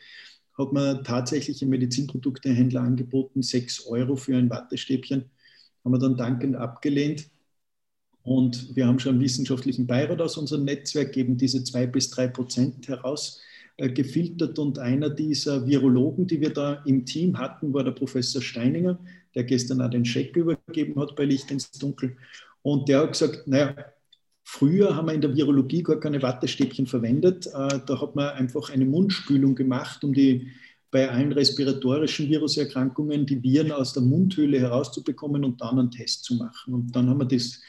[0.59, 5.25] hat man tatsächlich im Medizinproduktehändler angeboten, 6 Euro für ein Wattestäbchen,
[5.85, 7.29] haben wir dann dankend abgelehnt.
[8.23, 12.29] Und wir haben schon einen wissenschaftlichen Beirat aus unserem Netzwerk, geben diese 2 bis 3
[12.29, 13.41] Prozent heraus
[13.77, 18.41] äh, gefiltert und einer dieser Virologen, die wir da im Team hatten, war der Professor
[18.41, 18.99] Steininger,
[19.35, 22.17] der gestern auch den Scheck übergeben hat bei Licht ins Dunkel.
[22.63, 23.75] Und der hat gesagt, naja,
[24.43, 27.47] früher haben wir in der Virologie gar keine Wattestäbchen verwendet.
[27.47, 30.49] Äh, da hat man einfach eine Mundspülung gemacht, um die
[30.91, 36.37] bei allen respiratorischen Viruserkrankungen die Viren aus der Mundhöhle herauszubekommen und dann einen Test zu
[36.37, 36.73] machen.
[36.73, 37.61] Und dann haben wir das,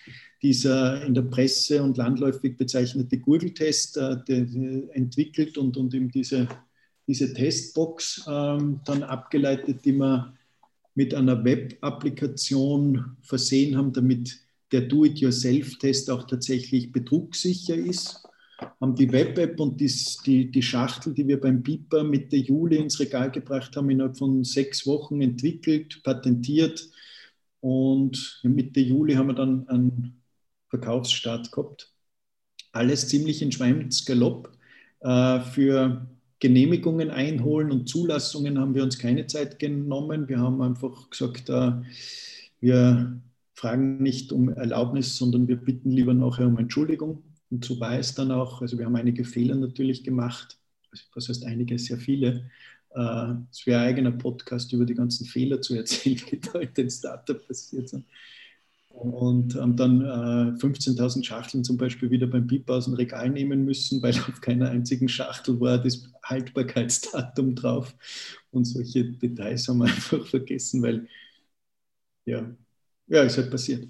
[0.44, 4.18] dieser in der Presse und landläufig bezeichnete Gurgeltest äh,
[4.92, 6.48] entwickelt und, und eben diese,
[7.08, 10.38] diese Testbox ähm, dann abgeleitet, die man
[10.96, 14.40] mit einer Web-Applikation versehen haben, damit
[14.72, 18.24] der Do-it-yourself-Test auch tatsächlich betrugssicher ist.
[18.80, 19.92] Haben die Web-App und die,
[20.26, 24.44] die, die Schachtel, die wir beim Piper Mitte Juli ins Regal gebracht haben, innerhalb von
[24.46, 26.90] sechs Wochen entwickelt, patentiert.
[27.60, 30.22] Und Mitte Juli haben wir dann einen
[30.70, 31.92] Verkaufsstart gehabt.
[32.72, 34.56] Alles ziemlich in Schweinsgalopp.
[35.02, 36.08] Äh, für
[36.40, 40.28] Genehmigungen einholen und Zulassungen haben wir uns keine Zeit genommen.
[40.28, 41.72] Wir haben einfach gesagt, äh,
[42.60, 43.22] wir
[43.54, 47.24] fragen nicht um Erlaubnis, sondern wir bitten lieber nachher um Entschuldigung.
[47.50, 48.62] Und so war es dann auch.
[48.62, 50.58] Also wir haben einige Fehler natürlich gemacht.
[50.92, 51.80] Also was heißt einige?
[51.80, 52.50] Sehr viele.
[52.96, 56.74] Äh, es wäre ein eigener Podcast über die ganzen Fehler zu erzählen, die da in
[56.74, 58.06] den Startup passiert sind.
[58.96, 63.66] Und haben dann äh, 15.000 Schachteln zum Beispiel wieder beim Piep aus dem Regal nehmen
[63.66, 67.94] müssen, weil auf keiner einzigen Schachtel war das Haltbarkeitsdatum drauf.
[68.52, 71.08] Und solche Details haben wir einfach vergessen, weil
[72.26, 72.56] ja,
[73.08, 73.88] ja, ist halt passiert.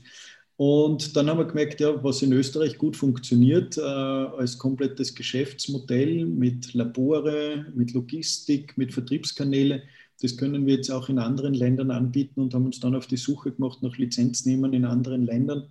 [0.57, 6.25] Und dann haben wir gemerkt, ja, was in Österreich gut funktioniert, äh, als komplettes Geschäftsmodell
[6.25, 9.83] mit Labore, mit Logistik, mit Vertriebskanäle,
[10.21, 13.17] das können wir jetzt auch in anderen Ländern anbieten und haben uns dann auf die
[13.17, 15.69] Suche gemacht nach Lizenznehmern in anderen Ländern.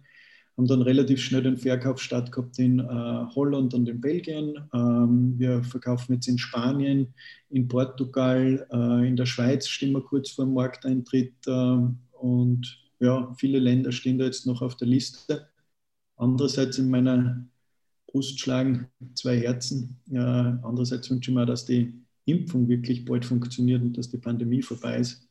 [0.57, 2.84] Haben dann relativ schnell den Verkauf statt gehabt in äh,
[3.34, 4.55] Holland und in Belgien.
[4.72, 7.14] Ähm, wir verkaufen jetzt in Spanien,
[7.51, 11.78] in Portugal, äh, in der Schweiz stehen wir kurz vor dem Markteintritt äh,
[12.20, 15.49] und ja, viele Länder stehen da jetzt noch auf der Liste.
[16.16, 17.45] Andererseits in meiner
[18.07, 19.99] Brust schlagen zwei Herzen.
[20.12, 24.98] Andererseits wünsche ich mir, dass die Impfung wirklich bald funktioniert und dass die Pandemie vorbei
[24.98, 25.28] ist.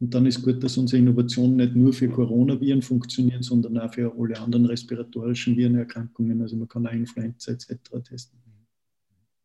[0.00, 4.12] Und dann ist gut, dass unsere Innovationen nicht nur für Coronaviren funktionieren, sondern auch für
[4.18, 6.42] alle anderen respiratorischen Virenerkrankungen.
[6.42, 7.68] Also man kann auch Influenza etc.
[8.04, 8.38] testen.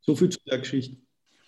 [0.02, 0.98] So viel zu der Geschichte.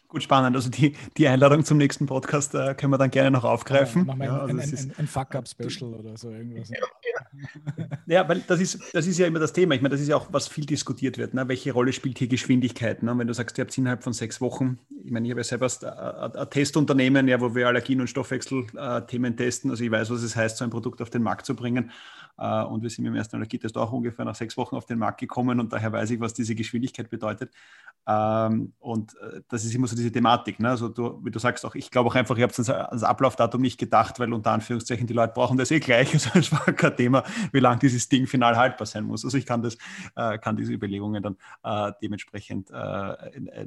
[0.10, 0.56] Gut, spannend.
[0.56, 4.02] Also die, die Einladung zum nächsten Podcast äh, können wir dann gerne noch aufgreifen.
[4.02, 6.70] Ja, machen wir ja, ein, also ein, ein, ein Fuck-Up-Special oder so irgendwas.
[6.70, 6.78] Ja,
[8.08, 9.76] ja, weil das ist, das ist ja immer das Thema.
[9.76, 11.36] Ich meine, das ist ja auch, was viel diskutiert wird.
[11.36, 11.48] Ne?
[11.48, 13.04] Welche Rolle spielt hier Geschwindigkeit?
[13.04, 13.16] Ne?
[13.16, 15.68] Wenn du sagst, ihr habt innerhalb von sechs Wochen, ich meine, ich habe ja selber
[15.68, 19.70] ein, ein Testunternehmen, ja, wo wir Allergien- und Stoffwechselthemen testen.
[19.70, 21.92] Also ich weiß, was es heißt, so ein Produkt auf den Markt zu bringen.
[22.40, 25.20] Äh, und wir sind dem ersten Allergietest auch ungefähr nach sechs Wochen auf den Markt
[25.20, 27.52] gekommen und daher weiß ich, was diese Geschwindigkeit bedeutet.
[28.08, 30.60] Ähm, und äh, das ist immer so diese Thematik.
[30.60, 30.70] Ne?
[30.70, 33.78] Also du, wie du sagst auch, ich glaube auch einfach, ihr habt ans Ablaufdatum nicht
[33.78, 36.10] gedacht, weil unter Anführungszeichen die Leute brauchen das eh gleich.
[36.20, 39.24] Also es war kein Thema, wie lange dieses Ding final haltbar sein muss.
[39.24, 39.78] Also ich kann das,
[40.16, 41.38] äh, kann diese Überlegungen dann
[42.02, 42.72] dementsprechend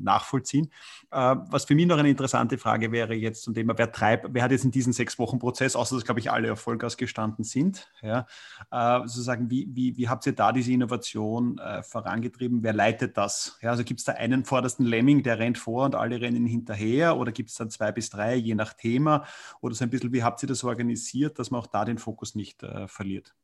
[0.00, 0.70] nachvollziehen.
[1.10, 4.50] Was für mich noch eine interessante Frage wäre jetzt zum Thema, wer treibt, wer hat
[4.50, 7.90] jetzt in diesem sechs Wochen Prozess, außer dass glaube ich alle auf Vollgas gestanden sind,
[8.02, 8.26] ja,
[8.70, 12.62] äh, sozusagen, wie, wie, wie habt ihr da diese Innovation vorangetrieben?
[12.62, 13.58] Wer leitet das?
[13.60, 17.16] Ja, also gibt es da einen vordersten Lemming, der rennt vor und alle rennen hinterher
[17.16, 19.24] oder gibt es dann zwei bis drei, je nach Thema?
[19.60, 22.34] Oder so ein bisschen, wie habt ihr das organisiert, dass man auch da den Fokus
[22.34, 23.34] nicht äh, verliert?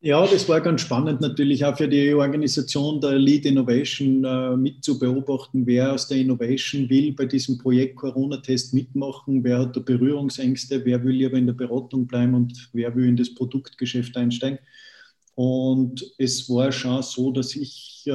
[0.00, 4.84] Ja, das war ganz spannend natürlich auch für die Organisation der Lead Innovation äh, mit
[4.84, 9.80] zu beobachten, wer aus der Innovation will bei diesem Projekt Corona-Test mitmachen, wer hat da
[9.80, 14.60] Berührungsängste, wer will lieber in der Beratung bleiben und wer will in das Produktgeschäft einsteigen.
[15.34, 18.10] Und es war schon so, dass ich äh,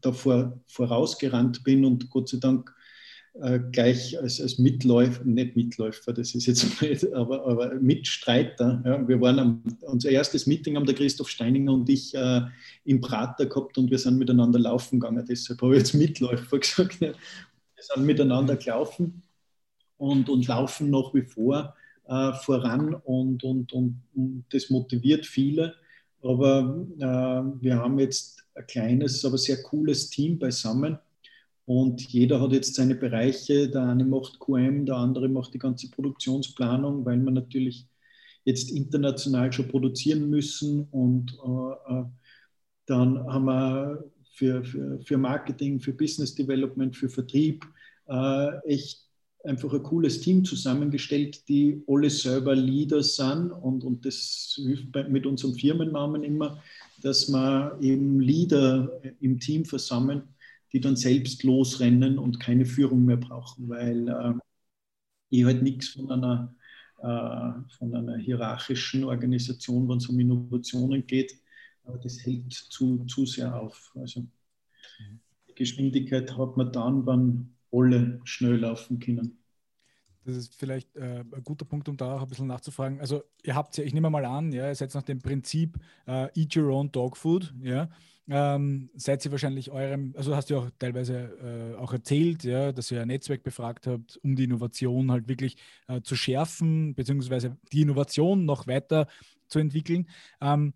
[0.00, 2.74] davor vorausgerannt bin und Gott sei Dank
[3.40, 8.82] äh, gleich als, als Mitläufer, nicht Mitläufer, das ist jetzt nicht, aber, aber Mitstreiter.
[8.84, 9.08] Ja.
[9.08, 12.42] Wir waren am, unser erstes Meeting haben der Christoph Steininger und ich äh,
[12.84, 15.24] im Prater gehabt und wir sind miteinander laufen gegangen.
[15.28, 17.00] Deshalb habe ich jetzt Mitläufer gesagt.
[17.00, 17.08] Ja.
[17.08, 19.22] Wir sind miteinander gelaufen
[19.96, 21.74] und, und laufen nach wie vor
[22.06, 25.74] äh, voran und, und, und, und das motiviert viele.
[26.22, 30.98] Aber äh, wir haben jetzt ein kleines, aber sehr cooles Team beisammen.
[31.64, 33.68] Und jeder hat jetzt seine Bereiche.
[33.68, 37.86] Der eine macht QM, der andere macht die ganze Produktionsplanung, weil wir natürlich
[38.44, 40.88] jetzt international schon produzieren müssen.
[40.90, 42.04] Und äh, äh
[42.86, 47.64] dann haben wir für, für, für Marketing, für Business Development, für Vertrieb
[48.08, 49.06] äh, echt
[49.44, 55.26] einfach ein cooles Team zusammengestellt, die alle selber Leader sind und, und das hilft mit
[55.26, 56.62] unserem Firmennamen immer,
[57.02, 60.22] dass wir eben Leader im Team versammeln,
[60.72, 64.34] die dann selbst losrennen und keine Führung mehr brauchen, weil äh,
[65.30, 66.54] ich halt nichts von einer,
[66.98, 71.34] äh, von einer hierarchischen Organisation, wenn es um Innovationen geht,
[71.84, 73.92] aber das hält zu, zu sehr auf.
[73.94, 74.24] Also
[75.48, 79.38] die Geschwindigkeit hat man dann, wenn alle schnell laufen können.
[80.24, 83.00] Das ist vielleicht äh, ein guter Punkt, um da auch ein bisschen nachzufragen.
[83.00, 86.28] Also ihr habt ja, ich nehme mal an, ja, ihr seid nach dem Prinzip äh,
[86.38, 87.90] Eat Your Own Dog Food, ja.
[88.28, 92.90] Ähm, seid ihr wahrscheinlich eurem, also hast du auch teilweise äh, auch erzählt, ja, dass
[92.90, 95.56] ihr ein Netzwerk befragt habt, um die Innovation halt wirklich
[95.88, 99.08] äh, zu schärfen, beziehungsweise die Innovation noch weiter
[99.48, 100.08] zu entwickeln.
[100.40, 100.72] Ähm,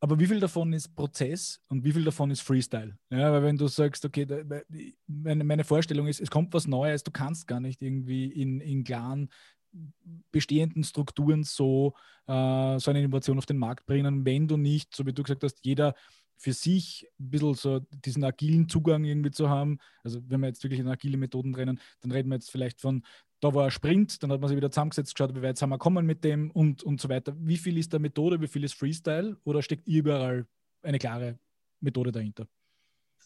[0.00, 2.96] aber wie viel davon ist Prozess und wie viel davon ist Freestyle?
[3.10, 4.42] Ja, weil wenn du sagst, okay, da,
[5.06, 8.84] meine, meine, Vorstellung ist, es kommt was Neues, du kannst gar nicht irgendwie in, in
[8.84, 9.30] klaren
[10.32, 11.94] bestehenden Strukturen so,
[12.26, 15.42] äh, so eine Innovation auf den Markt bringen, wenn du nicht, so wie du gesagt
[15.42, 15.94] hast, jeder
[16.36, 19.78] für sich ein bisschen so diesen agilen Zugang irgendwie zu haben.
[20.02, 23.02] Also wenn wir jetzt wirklich in agile Methoden rennen, dann reden wir jetzt vielleicht von
[23.40, 25.78] da war ein Sprint, dann hat man sich wieder zusammengesetzt, geschaut, wie weit sind wir
[25.78, 27.34] kommen mit dem und, und so weiter.
[27.38, 30.46] Wie viel ist da Methode, wie viel ist Freestyle oder steckt überall
[30.82, 31.38] eine klare
[31.80, 32.46] Methode dahinter?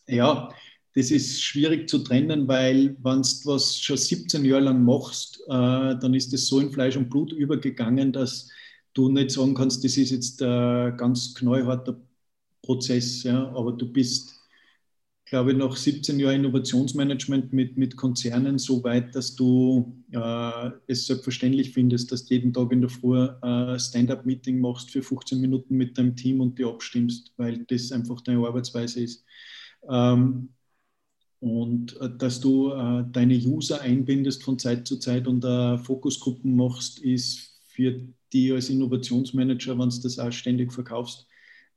[0.09, 0.53] Ja,
[0.95, 5.51] das ist schwierig zu trennen, weil wenn du was schon 17 Jahre lang machst, äh,
[5.51, 8.49] dann ist das so in Fleisch und Blut übergegangen, dass
[8.95, 12.01] du nicht sagen kannst, das ist jetzt ein ganz knallharter
[12.63, 13.23] Prozess.
[13.23, 13.49] Ja?
[13.55, 14.39] Aber du bist,
[15.25, 21.07] glaube ich, nach 17 Jahren Innovationsmanagement mit, mit Konzernen so weit, dass du äh, es
[21.07, 25.77] selbstverständlich findest, dass du jeden Tag in der Früh ein Stand-up-Meeting machst für 15 Minuten
[25.77, 29.25] mit deinem Team und die abstimmst, weil das einfach deine Arbeitsweise ist.
[29.89, 30.51] Ähm,
[31.41, 36.55] und äh, dass du äh, deine User einbindest von Zeit zu Zeit und äh, Fokusgruppen
[36.55, 38.01] machst, ist für
[38.33, 41.27] die als Innovationsmanager, wenn du das auch ständig verkaufst,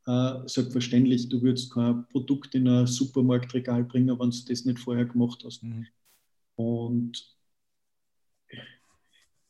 [0.06, 1.30] äh, selbstverständlich.
[1.30, 5.64] Du würdest kein Produkt in ein Supermarktregal bringen, wenn du das nicht vorher gemacht hast.
[5.64, 5.88] Mhm.
[6.56, 7.36] Und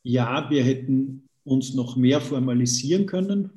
[0.03, 3.49] ja, wir hätten uns noch mehr formalisieren können,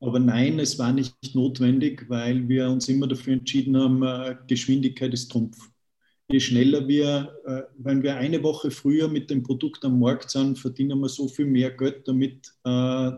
[0.00, 5.14] aber nein, es war nicht notwendig, weil wir uns immer dafür entschieden haben, äh, Geschwindigkeit
[5.14, 5.70] ist Trumpf.
[6.30, 10.58] Je schneller wir, äh, wenn wir eine Woche früher mit dem Produkt am Markt sind,
[10.58, 13.12] verdienen wir so viel mehr Geld damit, äh,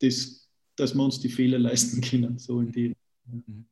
[0.00, 0.43] das,
[0.76, 2.38] dass wir uns die Fehler leisten können.
[2.38, 2.96] So in die.
[3.26, 3.66] Mhm.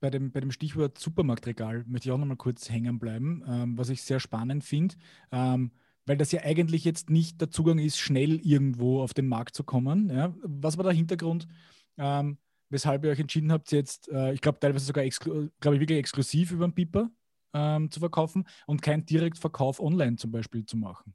[0.00, 3.76] Bei dem, bei dem Stichwort Supermarktregal möchte ich auch noch mal kurz hängen bleiben, ähm,
[3.76, 4.94] was ich sehr spannend finde.
[5.32, 5.72] Ähm,
[6.06, 9.64] weil das ja eigentlich jetzt nicht der Zugang ist, schnell irgendwo auf den Markt zu
[9.64, 10.10] kommen.
[10.10, 10.34] Ja?
[10.42, 11.46] Was war der Hintergrund,
[11.96, 12.38] ähm,
[12.70, 16.52] weshalb ihr euch entschieden habt, jetzt, äh, ich glaube, teilweise sogar, glaube ich, wirklich exklusiv
[16.52, 17.10] über den Piper
[17.52, 21.14] ähm, zu verkaufen und keinen Direktverkauf online zum Beispiel zu machen?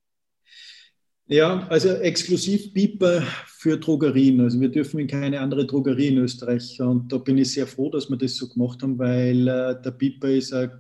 [1.30, 4.40] Ja, also exklusiv Piper für Drogerien.
[4.40, 6.80] Also wir dürfen in keine andere Drogerie in Österreich.
[6.80, 9.92] Und da bin ich sehr froh, dass wir das so gemacht haben, weil äh, der
[9.92, 10.72] Piper ist ein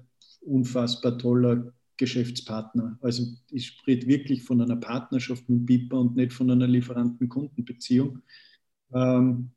[0.41, 2.97] unfassbar toller Geschäftspartner.
[3.01, 8.21] Also ich spreche wirklich von einer Partnerschaft mit Piper und nicht von einer Lieferanten-Kundenbeziehung.
[8.93, 9.51] Ähm,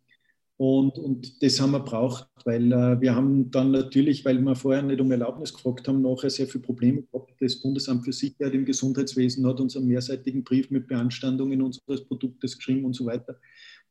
[0.60, 4.82] und, und das haben wir braucht, weil äh, wir haben dann natürlich, weil wir vorher
[4.82, 7.32] nicht um Erlaubnis gefragt haben, nachher sehr viele Probleme gehabt.
[7.40, 12.58] Das Bundesamt für Sicherheit im Gesundheitswesen hat uns einen mehrseitigen Brief mit Beanstandungen unseres Produktes
[12.58, 13.40] geschrieben und so weiter.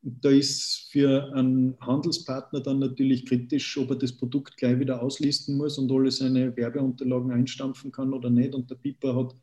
[0.04, 5.02] Und da ist für einen Handelspartner dann natürlich kritisch, ob er das Produkt gleich wieder
[5.02, 8.54] auslisten muss und alle seine Werbeunterlagen einstampfen kann oder nicht.
[8.54, 9.36] Und der Piper hat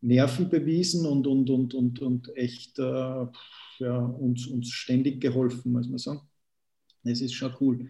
[0.00, 3.26] Nerven bewiesen und, und, und, und, und echt äh,
[3.78, 6.22] ja, uns, uns ständig geholfen, muss man sagen.
[7.04, 7.88] Das ist schon cool.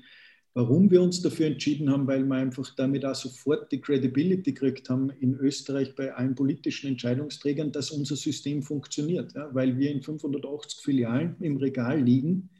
[0.55, 4.91] Warum wir uns dafür entschieden haben, weil wir einfach damit auch sofort die Credibility gekriegt
[4.91, 9.35] haben in Österreich bei allen politischen Entscheidungsträgern, dass unser System funktioniert.
[9.35, 12.51] Ja, weil wir in 580 Filialen im Regal liegen,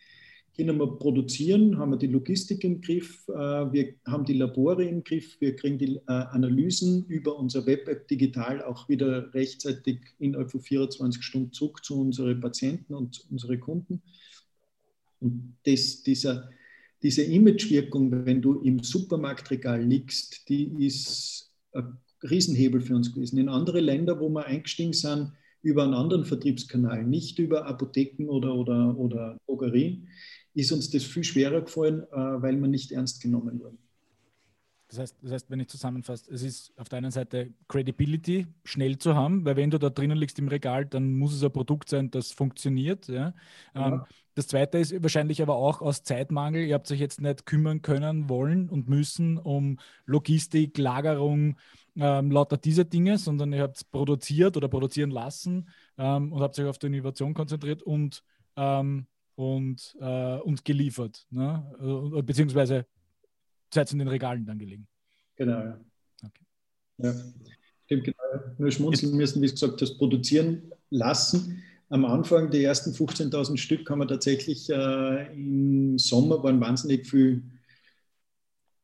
[0.59, 5.05] können wir produzieren, haben wir die Logistik im Griff, äh, wir haben die Labore im
[5.05, 10.61] Griff, wir kriegen die äh, Analysen über unser Web-App digital auch wieder rechtzeitig innerhalb von
[10.61, 14.03] 24 Stunden zurück zu unseren Patienten und unseren Kunden.
[15.21, 16.49] Und das, dieser
[17.03, 21.97] diese Imagewirkung, wenn du im Supermarktregal liegst, die ist ein
[22.29, 23.39] Riesenhebel für uns gewesen.
[23.39, 28.55] In andere Länder, wo wir eingestiegen sind, über einen anderen Vertriebskanal, nicht über Apotheken oder,
[28.55, 30.09] oder, oder Drogerien,
[30.55, 33.79] ist uns das viel schwerer gefallen, äh, weil wir nicht ernst genommen wurden.
[34.89, 38.97] Das heißt, das heißt, wenn ich zusammenfasse, es ist auf der einen Seite Credibility schnell
[38.97, 41.91] zu haben, weil wenn du da drinnen liegst im Regal, dann muss es ein Produkt
[41.91, 43.07] sein, das funktioniert.
[43.07, 43.35] Ja.
[43.75, 44.07] ja.
[44.39, 46.63] Das zweite ist wahrscheinlich aber auch aus Zeitmangel.
[46.63, 51.57] Ihr habt euch jetzt nicht kümmern können, wollen und müssen um Logistik, Lagerung,
[51.97, 56.57] ähm, lauter diese Dinge, sondern ihr habt es produziert oder produzieren lassen ähm, und habt
[56.57, 58.23] euch auf die Innovation konzentriert und,
[58.55, 61.27] ähm, und, äh, und geliefert.
[61.31, 62.13] Ne?
[62.17, 62.87] Äh, beziehungsweise
[63.75, 64.87] seid in den Regalen dann gelegen.
[65.35, 65.81] Genau, ja.
[66.25, 66.45] Okay.
[66.99, 67.13] ja.
[67.87, 68.45] Stimmt, genau.
[68.57, 71.61] Nur schmunzeln müssen, wie gesagt hast, produzieren lassen.
[71.91, 77.43] Am Anfang, die ersten 15.000 Stück, haben wir tatsächlich äh, im Sommer, waren wahnsinnig viele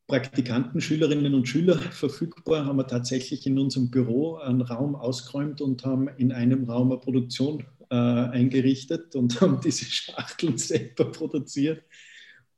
[0.07, 5.85] Praktikanten, Schülerinnen und Schüler verfügbar, haben wir tatsächlich in unserem Büro einen Raum ausgeräumt und
[5.85, 11.83] haben in einem Raum eine Produktion äh, eingerichtet und haben diese Schachteln selber produziert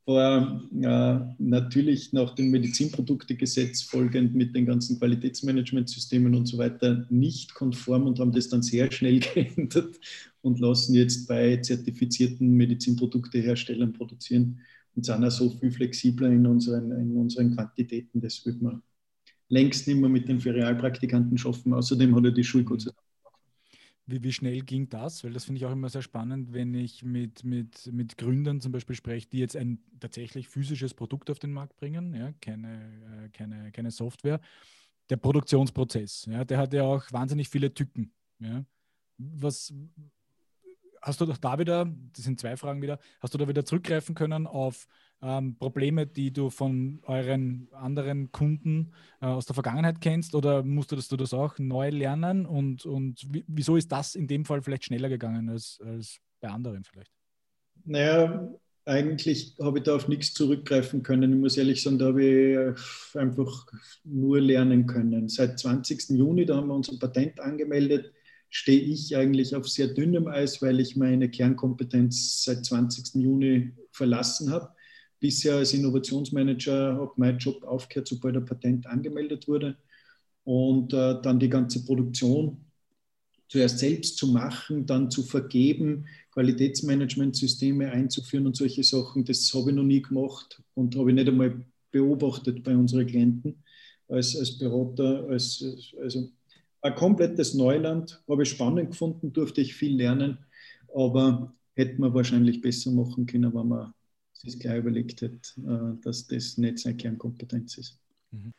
[0.07, 7.53] war äh, natürlich nach dem Medizinproduktegesetz folgend mit den ganzen Qualitätsmanagementsystemen und so weiter nicht
[7.53, 9.99] konform und haben das dann sehr schnell geändert
[10.41, 14.61] und lassen jetzt bei zertifizierten Medizinprodukteherstellern produzieren
[14.95, 18.21] und sind auch so viel flexibler in unseren, in unseren Quantitäten.
[18.21, 18.81] Das wird man
[19.49, 21.73] längst nicht mehr mit den Ferialpraktikanten schaffen.
[21.73, 23.06] Außerdem hat er die Schule Gott sei Dank
[24.07, 25.23] wie, wie schnell ging das?
[25.23, 28.71] Weil das finde ich auch immer sehr spannend, wenn ich mit, mit, mit Gründern zum
[28.71, 33.29] Beispiel spreche, die jetzt ein tatsächlich physisches Produkt auf den Markt bringen, ja, keine, äh,
[33.29, 34.39] keine, keine Software.
[35.09, 36.25] der Produktionsprozess.
[36.25, 38.13] Ja, der hat ja auch wahnsinnig viele Tücken.
[38.39, 38.65] Ja.
[39.17, 39.73] Was
[41.01, 44.15] hast du doch da wieder, das sind zwei Fragen wieder, hast du da wieder zurückgreifen
[44.15, 44.87] können auf
[45.21, 51.11] ähm, Probleme, die du von euren anderen Kunden äh, aus der Vergangenheit kennst oder musstest
[51.11, 55.09] du das auch neu lernen und, und wieso ist das in dem Fall vielleicht schneller
[55.09, 57.11] gegangen als, als bei anderen vielleicht?
[57.85, 58.47] Naja,
[58.85, 61.33] eigentlich habe ich da auf nichts zurückgreifen können.
[61.33, 63.65] Ich muss ehrlich sagen, da habe ich einfach
[64.03, 65.27] nur lernen können.
[65.29, 66.09] Seit 20.
[66.11, 68.13] Juni, da haben wir unser Patent angemeldet,
[68.49, 73.15] stehe ich eigentlich auf sehr dünnem Eis, weil ich meine Kernkompetenz seit 20.
[73.15, 74.69] Juni verlassen habe
[75.19, 79.77] bisher als Innovationsmanager habe mein Job aufgehört, sobald ein Patent angemeldet wurde.
[80.43, 82.65] Und äh, dann die ganze Produktion
[83.49, 89.75] zuerst selbst zu machen, dann zu vergeben, Qualitätsmanagementsysteme einzuführen und solche Sachen, das habe ich
[89.75, 93.63] noch nie gemacht und habe ich nicht einmal beobachtet bei unseren Klienten
[94.07, 95.27] als, als Berater.
[95.29, 95.63] Als,
[96.01, 96.29] also
[96.81, 100.37] ein komplettes Neuland, habe ich spannend gefunden, durfte ich viel lernen,
[100.93, 103.93] aber hätte man wahrscheinlich besser machen können, wenn man
[104.41, 107.99] sich gleich überlegt hat, äh, dass das nicht seine Kernkompetenz ist.
[108.31, 108.53] Mhm.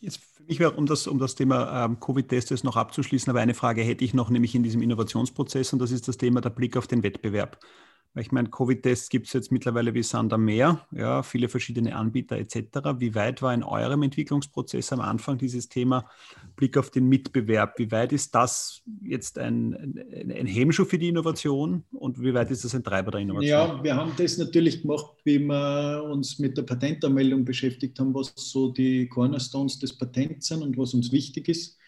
[0.00, 3.54] Jetzt für mich wäre, um das, um das Thema ähm, Covid-Tests noch abzuschließen, aber eine
[3.54, 6.76] Frage hätte ich noch, nämlich in diesem Innovationsprozess, und das ist das Thema der Blick
[6.76, 7.58] auf den Wettbewerb.
[8.14, 12.36] Ich meine, Covid-Tests gibt es jetzt mittlerweile wie Sand am Meer, ja, viele verschiedene Anbieter
[12.36, 12.98] etc.
[12.98, 16.08] Wie weit war in eurem Entwicklungsprozess am Anfang dieses Thema
[16.56, 17.78] Blick auf den Mitbewerb?
[17.78, 22.64] Wie weit ist das jetzt ein, ein, Hemmschuh für die Innovation und wie weit ist
[22.64, 23.48] das ein Treiber der Innovation?
[23.48, 28.32] Ja, wir haben das natürlich gemacht, wie wir uns mit der Patentanmeldung beschäftigt haben, was
[28.36, 31.78] so die Cornerstones des Patents sind und was uns wichtig ist.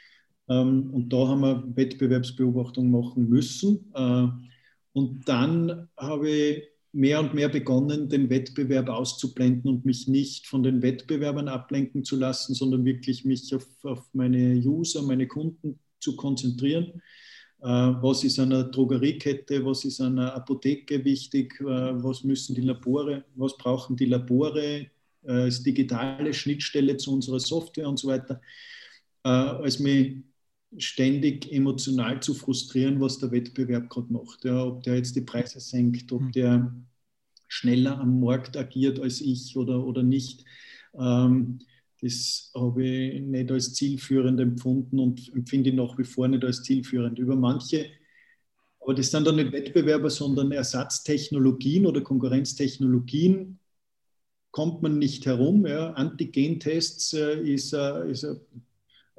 [0.49, 4.29] Ähm, und da haben wir Wettbewerbsbeobachtung machen müssen äh,
[4.93, 6.63] und dann habe ich
[6.93, 12.17] mehr und mehr begonnen, den Wettbewerb auszublenden und mich nicht von den Wettbewerbern ablenken zu
[12.17, 17.01] lassen, sondern wirklich mich auf, auf meine User, meine Kunden zu konzentrieren.
[17.63, 23.25] Äh, was ist einer Drogeriekette, was ist einer Apotheke wichtig, äh, was müssen die Labore,
[23.37, 24.87] was brauchen die Labore
[25.23, 28.41] äh, als digitale Schnittstelle zu unserer Software und so weiter.
[29.23, 30.23] als mich
[30.79, 34.45] ständig emotional zu frustrieren, was der Wettbewerb gerade macht.
[34.45, 36.33] Ja, ob der jetzt die Preise senkt, ob hm.
[36.33, 36.75] der
[37.49, 40.45] schneller am Markt agiert als ich oder, oder nicht.
[40.95, 41.59] Ähm,
[42.01, 46.63] das habe ich nicht als zielführend empfunden und empfinde ich nach wie vor nicht als
[46.63, 47.19] zielführend.
[47.19, 47.87] Über manche,
[48.81, 53.59] aber das sind dann nicht Wettbewerber, sondern Ersatztechnologien oder Konkurrenztechnologien,
[54.51, 55.67] kommt man nicht herum.
[55.67, 55.93] Ja.
[55.93, 58.41] Antigentests äh, ist, äh, ist ein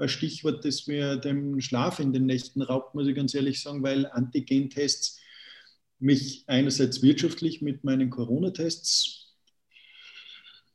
[0.01, 3.83] ein Stichwort, das mir den Schlaf in den Nächten raubt, muss ich ganz ehrlich sagen,
[3.83, 5.19] weil Antigentests
[5.99, 9.35] mich einerseits wirtschaftlich mit meinen Corona-Tests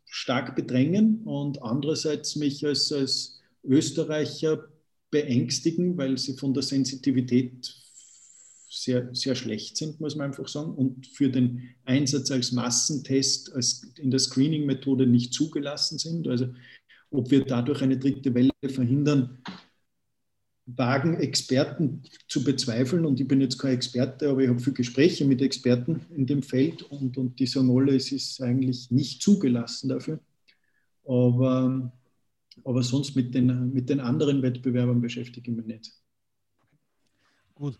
[0.06, 4.68] stark bedrängen und andererseits mich als, als Österreicher
[5.10, 7.74] beängstigen, weil sie von der Sensitivität
[8.68, 13.84] sehr, sehr schlecht sind, muss man einfach sagen, und für den Einsatz als Massentest als
[13.98, 16.28] in der Screening-Methode nicht zugelassen sind.
[16.28, 16.48] Also
[17.10, 19.38] ob wir dadurch eine dritte Welle verhindern,
[20.66, 23.06] wagen Experten zu bezweifeln.
[23.06, 26.42] Und ich bin jetzt kein Experte, aber ich habe viele Gespräche mit Experten in dem
[26.42, 30.18] Feld und, und die sagen alle, es ist eigentlich nicht zugelassen dafür.
[31.04, 31.92] Aber,
[32.64, 35.92] aber sonst mit den, mit den anderen Wettbewerbern beschäftige ich mich nicht.
[37.54, 37.78] Gut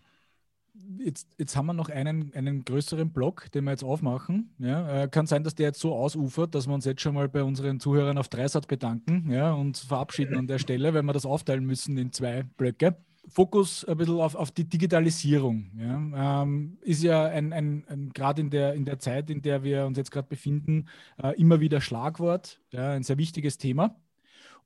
[0.99, 4.53] jetzt, jetzt haben wir noch einen, einen größeren Block, den wir jetzt aufmachen.
[4.59, 7.29] Ja, äh, kann sein, dass der jetzt so ausufert, dass wir uns jetzt schon mal
[7.29, 11.25] bei unseren Zuhörern auf Dreisat bedanken ja, und verabschieden an der Stelle, weil wir das
[11.25, 12.97] aufteilen müssen in zwei Blöcke.
[13.29, 15.71] Fokus ein bisschen auf, auf die Digitalisierung.
[15.77, 19.63] Ja, ähm, ist ja ein, ein, ein gerade in der, in der Zeit, in der
[19.63, 20.87] wir uns jetzt gerade befinden,
[21.21, 23.99] äh, immer wieder Schlagwort, ja, ein sehr wichtiges Thema.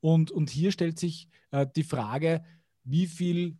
[0.00, 2.44] Und, und hier stellt sich äh, die Frage,
[2.84, 3.56] wie viel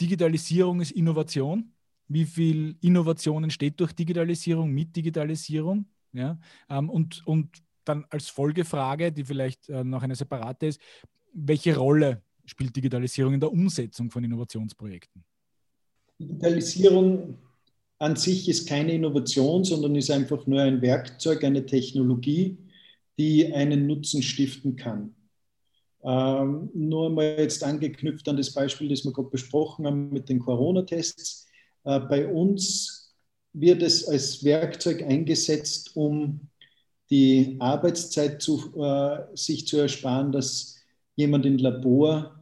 [0.00, 1.72] Digitalisierung ist Innovation.
[2.08, 5.86] Wie viel Innovation entsteht durch Digitalisierung, mit Digitalisierung?
[6.12, 6.38] Ja?
[6.68, 10.80] Ähm, und, und dann als Folgefrage, die vielleicht äh, noch eine separate ist,
[11.32, 15.24] welche Rolle spielt Digitalisierung in der Umsetzung von Innovationsprojekten?
[16.18, 17.38] Digitalisierung
[17.98, 22.58] an sich ist keine Innovation, sondern ist einfach nur ein Werkzeug, eine Technologie,
[23.18, 25.14] die einen Nutzen stiften kann.
[26.04, 30.38] Ähm, nur mal jetzt angeknüpft an das Beispiel, das wir gerade besprochen haben mit den
[30.38, 31.48] Corona-Tests.
[31.84, 33.14] Äh, bei uns
[33.54, 36.40] wird es als Werkzeug eingesetzt, um
[37.10, 40.76] die Arbeitszeit zu, äh, sich zu ersparen, dass
[41.16, 42.38] jemand im Labor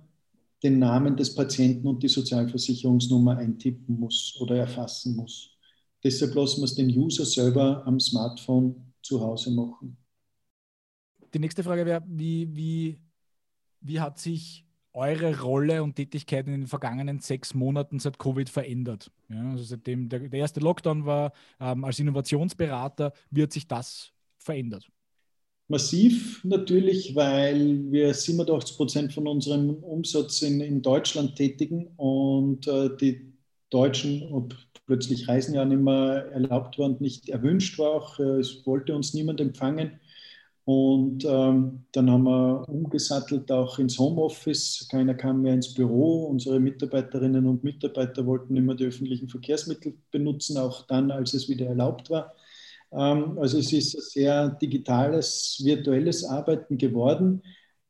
[0.62, 5.50] den Namen des Patienten und die Sozialversicherungsnummer eintippen muss oder erfassen muss.
[6.02, 9.96] Deshalb lassen wir es den User selber am Smartphone zu Hause machen.
[11.32, 13.00] Die nächste Frage wäre, wie, wie
[13.82, 14.64] wie hat sich
[14.94, 19.10] eure Rolle und Tätigkeit in den vergangenen sechs Monaten seit Covid verändert?
[19.28, 24.12] Ja, also seitdem der, der, erste Lockdown war, ähm, als Innovationsberater, wie hat sich das
[24.38, 24.86] verändert?
[25.68, 32.94] Massiv natürlich, weil wir 87 Prozent von unserem Umsatz in, in Deutschland tätigen und äh,
[33.00, 33.32] die
[33.70, 34.54] Deutschen, ob
[34.86, 38.94] plötzlich Reisen ja nicht mehr erlaubt war und nicht erwünscht war, auch, äh, es wollte
[38.94, 39.98] uns niemand empfangen.
[40.72, 44.88] Und ähm, dann haben wir umgesattelt auch ins Homeoffice.
[44.90, 46.24] Keiner kam mehr ins Büro.
[46.24, 51.66] Unsere Mitarbeiterinnen und Mitarbeiter wollten immer die öffentlichen Verkehrsmittel benutzen, auch dann, als es wieder
[51.66, 52.32] erlaubt war.
[52.90, 57.42] Ähm, also es ist ein sehr digitales, virtuelles Arbeiten geworden.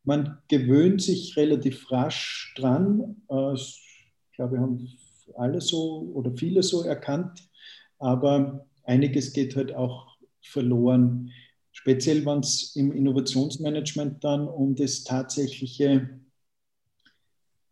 [0.02, 3.22] Man gewöhnt sich relativ rasch dran.
[3.30, 3.80] Äh, ich
[4.34, 4.88] glaube, wir haben
[5.36, 7.48] alle so oder viele so erkannt.
[8.00, 11.30] Aber einiges geht halt auch verloren
[11.72, 16.10] speziell wenn es im Innovationsmanagement dann um das tatsächliche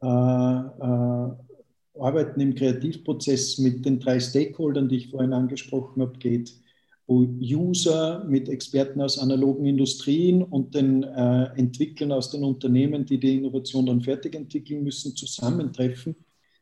[0.02, 1.30] äh, äh,
[1.98, 6.54] Arbeiten im Kreativprozess mit den drei Stakeholdern, die ich vorhin angesprochen habe, geht,
[7.06, 13.18] wo User mit Experten aus analogen Industrien und den äh, Entwicklern aus den Unternehmen, die
[13.18, 16.16] die Innovation dann fertig entwickeln müssen, zusammentreffen.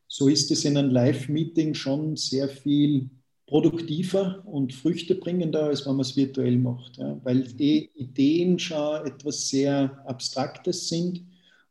[0.07, 3.09] So ist es in einem Live-Meeting schon sehr viel
[3.49, 6.97] produktiver und früchtebringender, als wenn man es virtuell macht.
[6.97, 7.19] Ja?
[7.23, 11.23] Weil eh Ideen schon etwas sehr Abstraktes sind.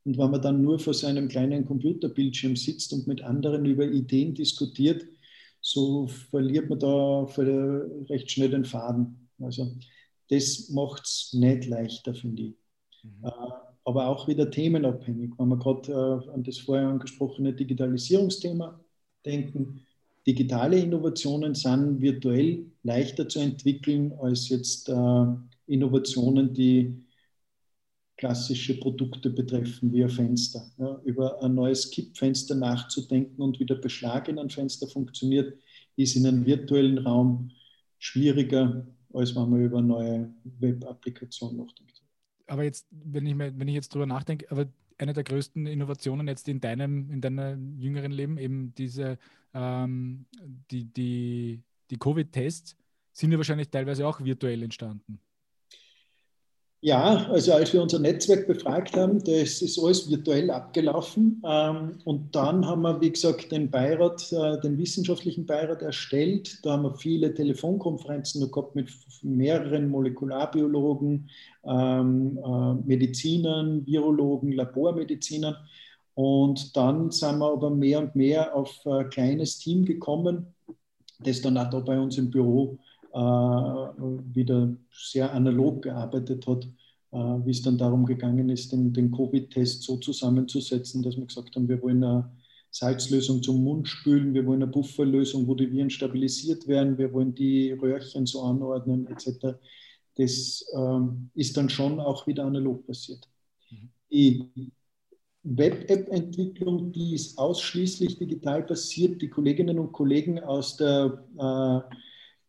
[0.04, 4.34] Und wenn man dann nur vor seinem kleinen Computerbildschirm sitzt und mit anderen über Ideen
[4.34, 5.06] diskutiert,
[5.60, 7.22] so verliert man da
[8.10, 9.28] recht schnell den Faden.
[9.40, 9.68] Also
[10.30, 12.54] das macht es nicht leichter, finde ich.
[13.04, 13.24] Mhm.
[13.24, 13.30] Äh,
[13.84, 15.30] aber auch wieder themenabhängig.
[15.38, 18.80] Wenn wir gerade äh, an das vorher angesprochene Digitalisierungsthema
[19.24, 19.86] denken,
[20.28, 25.26] digitale Innovationen sind virtuell leichter zu entwickeln als jetzt äh,
[25.66, 27.02] Innovationen, die
[28.18, 30.70] klassische Produkte betreffen, wie ein Fenster.
[30.76, 35.56] Ja, über ein neues Kippfenster nachzudenken und wie der Beschlag in einem Fenster funktioniert,
[35.96, 37.50] ist in einem virtuellen Raum
[37.98, 42.02] schwieriger, als wenn man über neue Web-Applikation nachdenkt.
[42.48, 44.66] Aber jetzt, wenn ich, mir, wenn ich jetzt drüber nachdenke, aber
[44.98, 49.18] eine der größten Innovationen jetzt in deinem, in deinem jüngeren Leben, eben diese,
[49.54, 50.26] ähm,
[50.70, 52.76] die, die, die Covid-Tests,
[53.12, 55.20] sind ja wahrscheinlich teilweise auch virtuell entstanden.
[56.80, 61.42] Ja, also als wir unser Netzwerk befragt haben, das ist alles virtuell abgelaufen.
[61.44, 66.64] Ähm, und dann haben wir, wie gesagt, den Beirat, äh, den wissenschaftlichen Beirat erstellt.
[66.64, 68.90] Da haben wir viele Telefonkonferenzen gehabt mit
[69.22, 71.28] mehreren Molekularbiologen,
[71.64, 75.56] ähm, äh, Medizinern, Virologen, Labormedizinern.
[76.18, 80.52] Und dann sind wir aber mehr und mehr auf ein kleines Team gekommen,
[81.20, 82.80] das dann auch da bei uns im Büro
[83.12, 86.64] äh, wieder sehr analog gearbeitet hat,
[87.12, 91.54] äh, wie es dann darum gegangen ist, den, den Covid-Test so zusammenzusetzen, dass wir gesagt
[91.54, 92.28] haben, wir wollen eine
[92.72, 97.32] Salzlösung zum Mund spülen, wir wollen eine Bufferlösung, wo die Viren stabilisiert werden, wir wollen
[97.32, 99.56] die Röhrchen so anordnen etc.
[100.16, 103.28] Das ähm, ist dann schon auch wieder analog passiert.
[103.70, 103.90] Mhm.
[104.10, 104.72] Die
[105.56, 109.22] Web-App-Entwicklung, die ist ausschließlich digital passiert.
[109.22, 111.94] Die Kolleginnen und Kollegen aus der äh,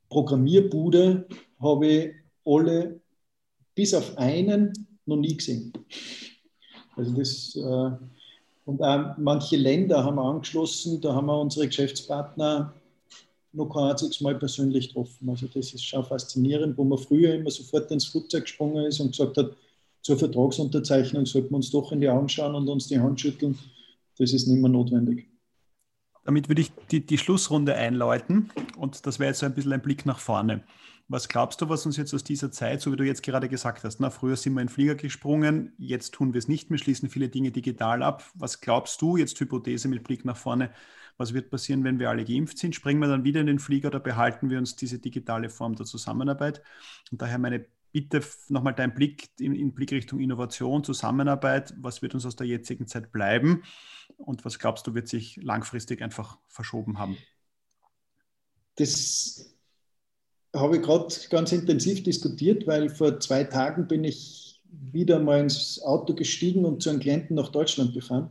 [0.10, 1.28] Programmierbude
[1.60, 2.12] habe ich
[2.46, 3.00] alle
[3.76, 4.74] bis auf einen
[5.06, 5.72] noch nie gesehen.
[6.96, 8.06] Also das, äh,
[8.66, 12.74] und auch manche Länder haben wir angeschlossen, da haben wir unsere Geschäftspartner
[13.54, 15.30] noch kein einziges Mal persönlich getroffen.
[15.30, 19.12] Also das ist schon faszinierend, wo man früher immer sofort ins Flugzeug gesprungen ist und
[19.12, 19.56] gesagt hat,
[20.02, 23.58] zur Vertragsunterzeichnung sollten wir uns doch in die Augen schauen und uns die Hand schütteln.
[24.18, 25.28] Das ist nicht mehr notwendig.
[26.26, 29.82] Damit würde ich die, die Schlussrunde einläuten und das wäre jetzt so ein bisschen ein
[29.82, 30.64] Blick nach vorne.
[31.08, 33.84] Was glaubst du, was uns jetzt aus dieser Zeit, so wie du jetzt gerade gesagt
[33.84, 36.78] hast, na, früher sind wir in den Flieger gesprungen, jetzt tun wir es nicht mehr,
[36.78, 38.24] schließen viele Dinge digital ab.
[38.36, 40.72] Was glaubst du, jetzt Hypothese mit Blick nach vorne,
[41.18, 42.76] was wird passieren, wenn wir alle geimpft sind?
[42.76, 45.88] Springen wir dann wieder in den Flieger oder behalten wir uns diese digitale Form der
[45.88, 46.62] Zusammenarbeit?
[47.12, 51.74] Und daher meine bitte nochmal dein Blick in, in Blick Richtung Innovation, Zusammenarbeit.
[51.80, 53.64] Was wird uns aus der jetzigen Zeit bleiben?
[54.18, 57.18] Und was glaubst du, wird sich langfristig einfach verschoben haben?
[58.76, 59.56] Das
[60.56, 65.82] habe ich gerade ganz intensiv diskutiert, weil vor zwei Tagen bin ich wieder mal ins
[65.82, 68.30] Auto gestiegen und zu einem Klienten nach Deutschland gefahren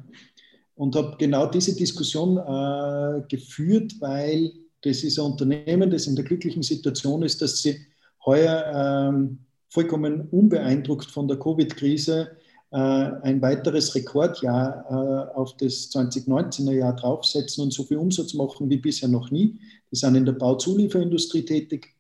[0.75, 4.53] und habe genau diese Diskussion äh, geführt, weil
[4.83, 7.79] das ist ein Unternehmen, das in der glücklichen Situation ist, dass sie
[8.25, 12.31] heuer ähm, vollkommen unbeeindruckt von der Covid-Krise
[12.71, 18.69] äh, ein weiteres Rekordjahr äh, auf das 2019er Jahr draufsetzen und so viel Umsatz machen
[18.69, 19.59] wie bisher noch nie.
[19.91, 21.95] Die sind in der Bauzulieferindustrie tätig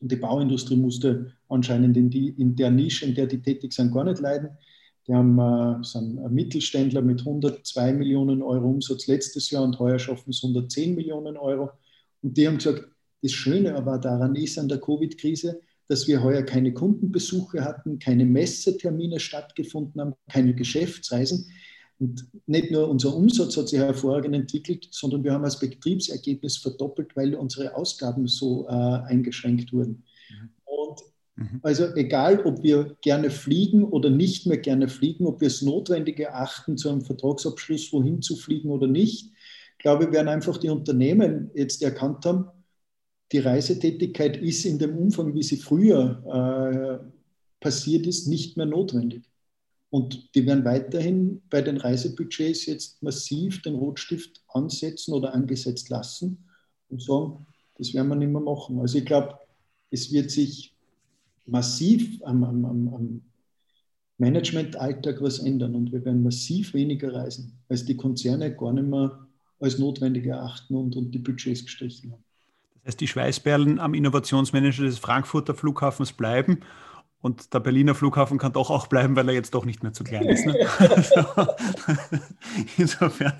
[0.00, 3.92] und die Bauindustrie musste anscheinend in, die, in der Nische, in der die tätig sind,
[3.92, 4.50] gar nicht leiden.
[5.08, 10.30] Die haben, äh, sind Mittelständler mit 102 Millionen Euro Umsatz letztes Jahr und heuer schaffen
[10.30, 11.70] es 110 Millionen Euro.
[12.22, 12.84] Und die haben gesagt,
[13.22, 18.24] das Schöne aber daran ist an der Covid-Krise, dass wir heuer keine Kundenbesuche hatten, keine
[18.24, 21.48] Messetermine stattgefunden haben, keine Geschäftsreisen.
[21.98, 27.16] Und nicht nur unser Umsatz hat sich hervorragend entwickelt, sondern wir haben das Betriebsergebnis verdoppelt,
[27.16, 30.04] weil unsere Ausgaben so äh, eingeschränkt wurden.
[30.64, 31.00] Und
[31.36, 31.60] mhm.
[31.62, 36.20] also egal, ob wir gerne fliegen oder nicht mehr gerne fliegen, ob wir es notwendig
[36.20, 39.32] erachten, zu einem Vertragsabschluss wohin zu fliegen oder nicht,
[39.78, 42.48] glaube ich, werden einfach die Unternehmen jetzt erkannt haben,
[43.32, 47.10] die Reisetätigkeit ist in dem Umfang, wie sie früher äh,
[47.60, 49.28] passiert ist, nicht mehr notwendig.
[49.90, 56.44] Und die werden weiterhin bei den Reisebudgets jetzt massiv den Rotstift ansetzen oder angesetzt lassen
[56.88, 57.46] und sagen,
[57.78, 58.80] das werden wir nicht mehr machen.
[58.80, 59.38] Also ich glaube,
[59.90, 60.74] es wird sich
[61.46, 63.22] massiv am, am, am
[64.18, 69.26] Managementalltag was ändern und wir werden massiv weniger reisen, als die Konzerne gar nicht mehr
[69.60, 72.25] als notwendig erachten und, und die Budgets gestrichen haben.
[72.86, 76.60] Heißt, die Schweißperlen am Innovationsmanager des Frankfurter Flughafens bleiben
[77.20, 80.04] und der Berliner Flughafen kann doch auch bleiben, weil er jetzt doch nicht mehr zu
[80.04, 80.46] klein ist.
[80.46, 80.54] Ne?
[80.78, 81.26] also,
[82.76, 83.32] insofern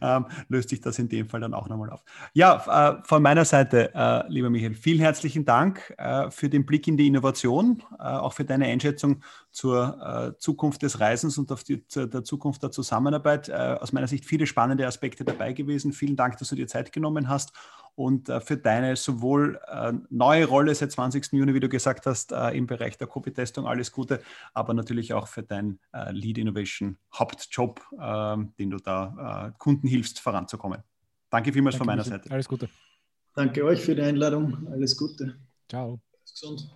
[0.00, 2.04] ähm, löst sich das in dem Fall dann auch nochmal auf.
[2.34, 6.86] Ja, äh, von meiner Seite, äh, lieber Michael, vielen herzlichen Dank äh, für den Blick
[6.86, 11.64] in die Innovation, äh, auch für deine Einschätzung zur äh, Zukunft des Reisens und auf
[11.64, 13.48] die, zur, der Zukunft der Zusammenarbeit.
[13.48, 15.92] Äh, aus meiner Sicht viele spannende Aspekte dabei gewesen.
[15.92, 17.52] Vielen Dank, dass du dir Zeit genommen hast
[17.94, 21.32] und äh, für deine sowohl äh, neue Rolle seit 20.
[21.32, 24.20] Juni, wie du gesagt hast, äh, im Bereich der Copy-Testung alles Gute,
[24.52, 25.78] aber natürlich auch für deinen
[26.10, 30.82] Lead Innovation Hauptjob, ähm, den du da Kunden hilfst, voranzukommen.
[31.30, 32.30] Danke vielmals Danke, von meiner Seite.
[32.30, 32.68] Alles Gute.
[33.34, 34.68] Danke euch für die Einladung.
[34.70, 35.36] Alles Gute.
[35.68, 36.00] Ciao.
[36.22, 36.70] Bis gesund.